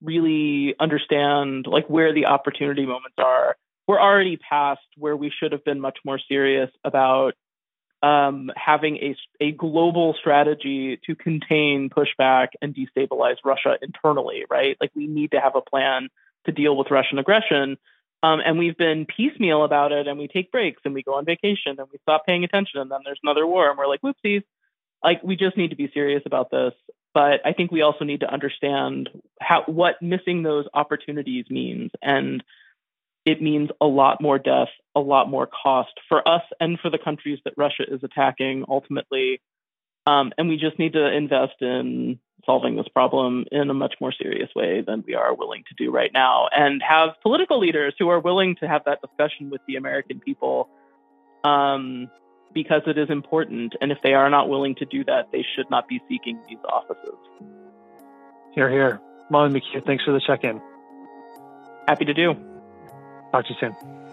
really 0.02 0.74
understand 0.78 1.66
like 1.66 1.88
where 1.88 2.12
the 2.12 2.26
opportunity 2.26 2.85
moments 2.85 3.16
are. 3.18 3.57
We're 3.87 4.00
already 4.00 4.37
past 4.37 4.81
where 4.96 5.16
we 5.16 5.31
should 5.31 5.52
have 5.52 5.64
been 5.64 5.81
much 5.81 5.98
more 6.04 6.18
serious 6.28 6.70
about 6.85 7.35
um, 8.03 8.51
having 8.57 8.97
a, 8.97 9.17
a 9.41 9.53
global 9.53 10.15
strategy 10.19 11.01
to 11.07 11.15
contain 11.17 11.91
pushback 11.91 12.49
and 12.63 12.75
destabilize 12.75 13.37
Russia 13.45 13.77
internally, 13.83 14.45
right? 14.49 14.77
Like 14.81 14.93
we 14.95 15.07
need 15.07 15.33
to 15.33 15.41
have 15.41 15.57
a 15.57 15.61
plan 15.61 16.09
to 16.47 16.53
deal 16.53 16.77
with 16.77 16.91
Russian 16.91 17.19
aggression. 17.19 17.77
Um, 18.23 18.41
and 18.45 18.59
we've 18.59 18.77
been 18.77 19.07
piecemeal 19.07 19.65
about 19.65 19.93
it 19.93 20.07
and 20.09 20.19
we 20.19 20.29
take 20.29 20.51
breaks 20.51 20.83
and 20.85 20.95
we 20.95 21.03
go 21.03 21.15
on 21.15 21.25
vacation 21.25 21.77
and 21.79 21.89
we 21.93 21.99
stop 22.03 22.27
paying 22.27 22.45
attention 22.45 22.81
and 22.81 22.91
then 22.91 23.01
there's 23.05 23.21
another 23.23 23.47
war 23.47 23.69
and 23.69 23.79
we're 23.79 23.87
like, 23.87 24.01
whoopsies. 24.03 24.43
Like 25.03 25.23
we 25.23 25.37
just 25.37 25.57
need 25.57 25.71
to 25.71 25.77
be 25.77 25.91
serious 25.93 26.23
about 26.27 26.51
this. 26.51 26.73
But 27.15 27.41
I 27.45 27.53
think 27.53 27.71
we 27.71 27.83
also 27.83 28.05
need 28.05 28.21
to 28.21 28.33
understand 28.33 29.09
how 29.41 29.65
what 29.67 30.03
missing 30.03 30.43
those 30.43 30.67
opportunities 30.75 31.47
means. 31.49 31.91
And 32.03 32.43
it 33.25 33.43
means 33.43 33.71
a 33.81 33.87
lot 33.87 34.21
more 34.21 34.39
death, 34.39 34.69
a 34.99 35.01
lot 35.01 35.29
more 35.29 35.47
cost 35.47 35.93
for 36.09 36.27
us 36.27 36.43
and 36.61 36.79
for 36.81 36.91
the 36.91 36.99
countries 36.99 37.39
that 37.45 37.55
Russia 37.57 37.85
is 37.89 38.01
attacking 38.03 38.65
ultimately. 38.69 39.41
Um, 40.07 40.33
and 40.39 40.49
we 40.49 40.57
just 40.57 40.79
need 40.79 40.95
to 40.95 41.07
invest 41.07 41.61
in 41.61 42.19
solving 42.47 42.77
this 42.77 42.89
problem 42.89 43.45
in 43.53 43.69
a 43.69 43.75
much 43.75 43.95
more 44.01 44.13
serious 44.13 44.49
way 44.57 44.83
than 44.87 45.05
we 45.07 45.15
are 45.15 45.35
willing 45.35 45.65
to 45.69 45.85
do 45.85 45.91
right 45.91 46.11
now 46.13 46.49
and 46.55 46.83
have 46.83 47.11
political 47.23 47.59
leaders 47.59 47.95
who 47.99 48.09
are 48.09 48.21
willing 48.21 48.57
to 48.57 48.69
have 48.69 48.83
that 48.87 49.01
discussion 49.03 49.51
with 49.51 49.61
the 49.69 49.77
American 49.77 50.21
people 50.21 50.69
um, 51.45 52.11
because 52.55 52.83
it 52.87 52.97
is 52.97 53.11
important. 53.11 53.75
And 53.81 53.93
if 53.93 53.99
they 54.03 54.15
are 54.15 54.31
not 54.31 54.49
willing 54.49 54.75
to 54.77 54.87
do 54.87 55.05
that, 55.05 55.31
they 55.31 55.45
should 55.55 55.69
not 55.71 55.89
be 55.89 56.01
seeking 56.09 56.41
these 56.49 56.59
offices. 56.67 57.19
Here, 58.55 58.71
here. 58.71 59.01
Molly 59.31 59.51
McKew, 59.51 59.85
thanks 59.85 60.05
for 60.05 60.13
the 60.13 60.21
check 60.27 60.43
in. 60.45 60.61
Happy 61.87 62.07
to 62.07 62.15
do. 62.15 62.35
Talk 63.33 63.47
to 63.47 63.53
you 63.53 63.57
soon. 63.61 64.08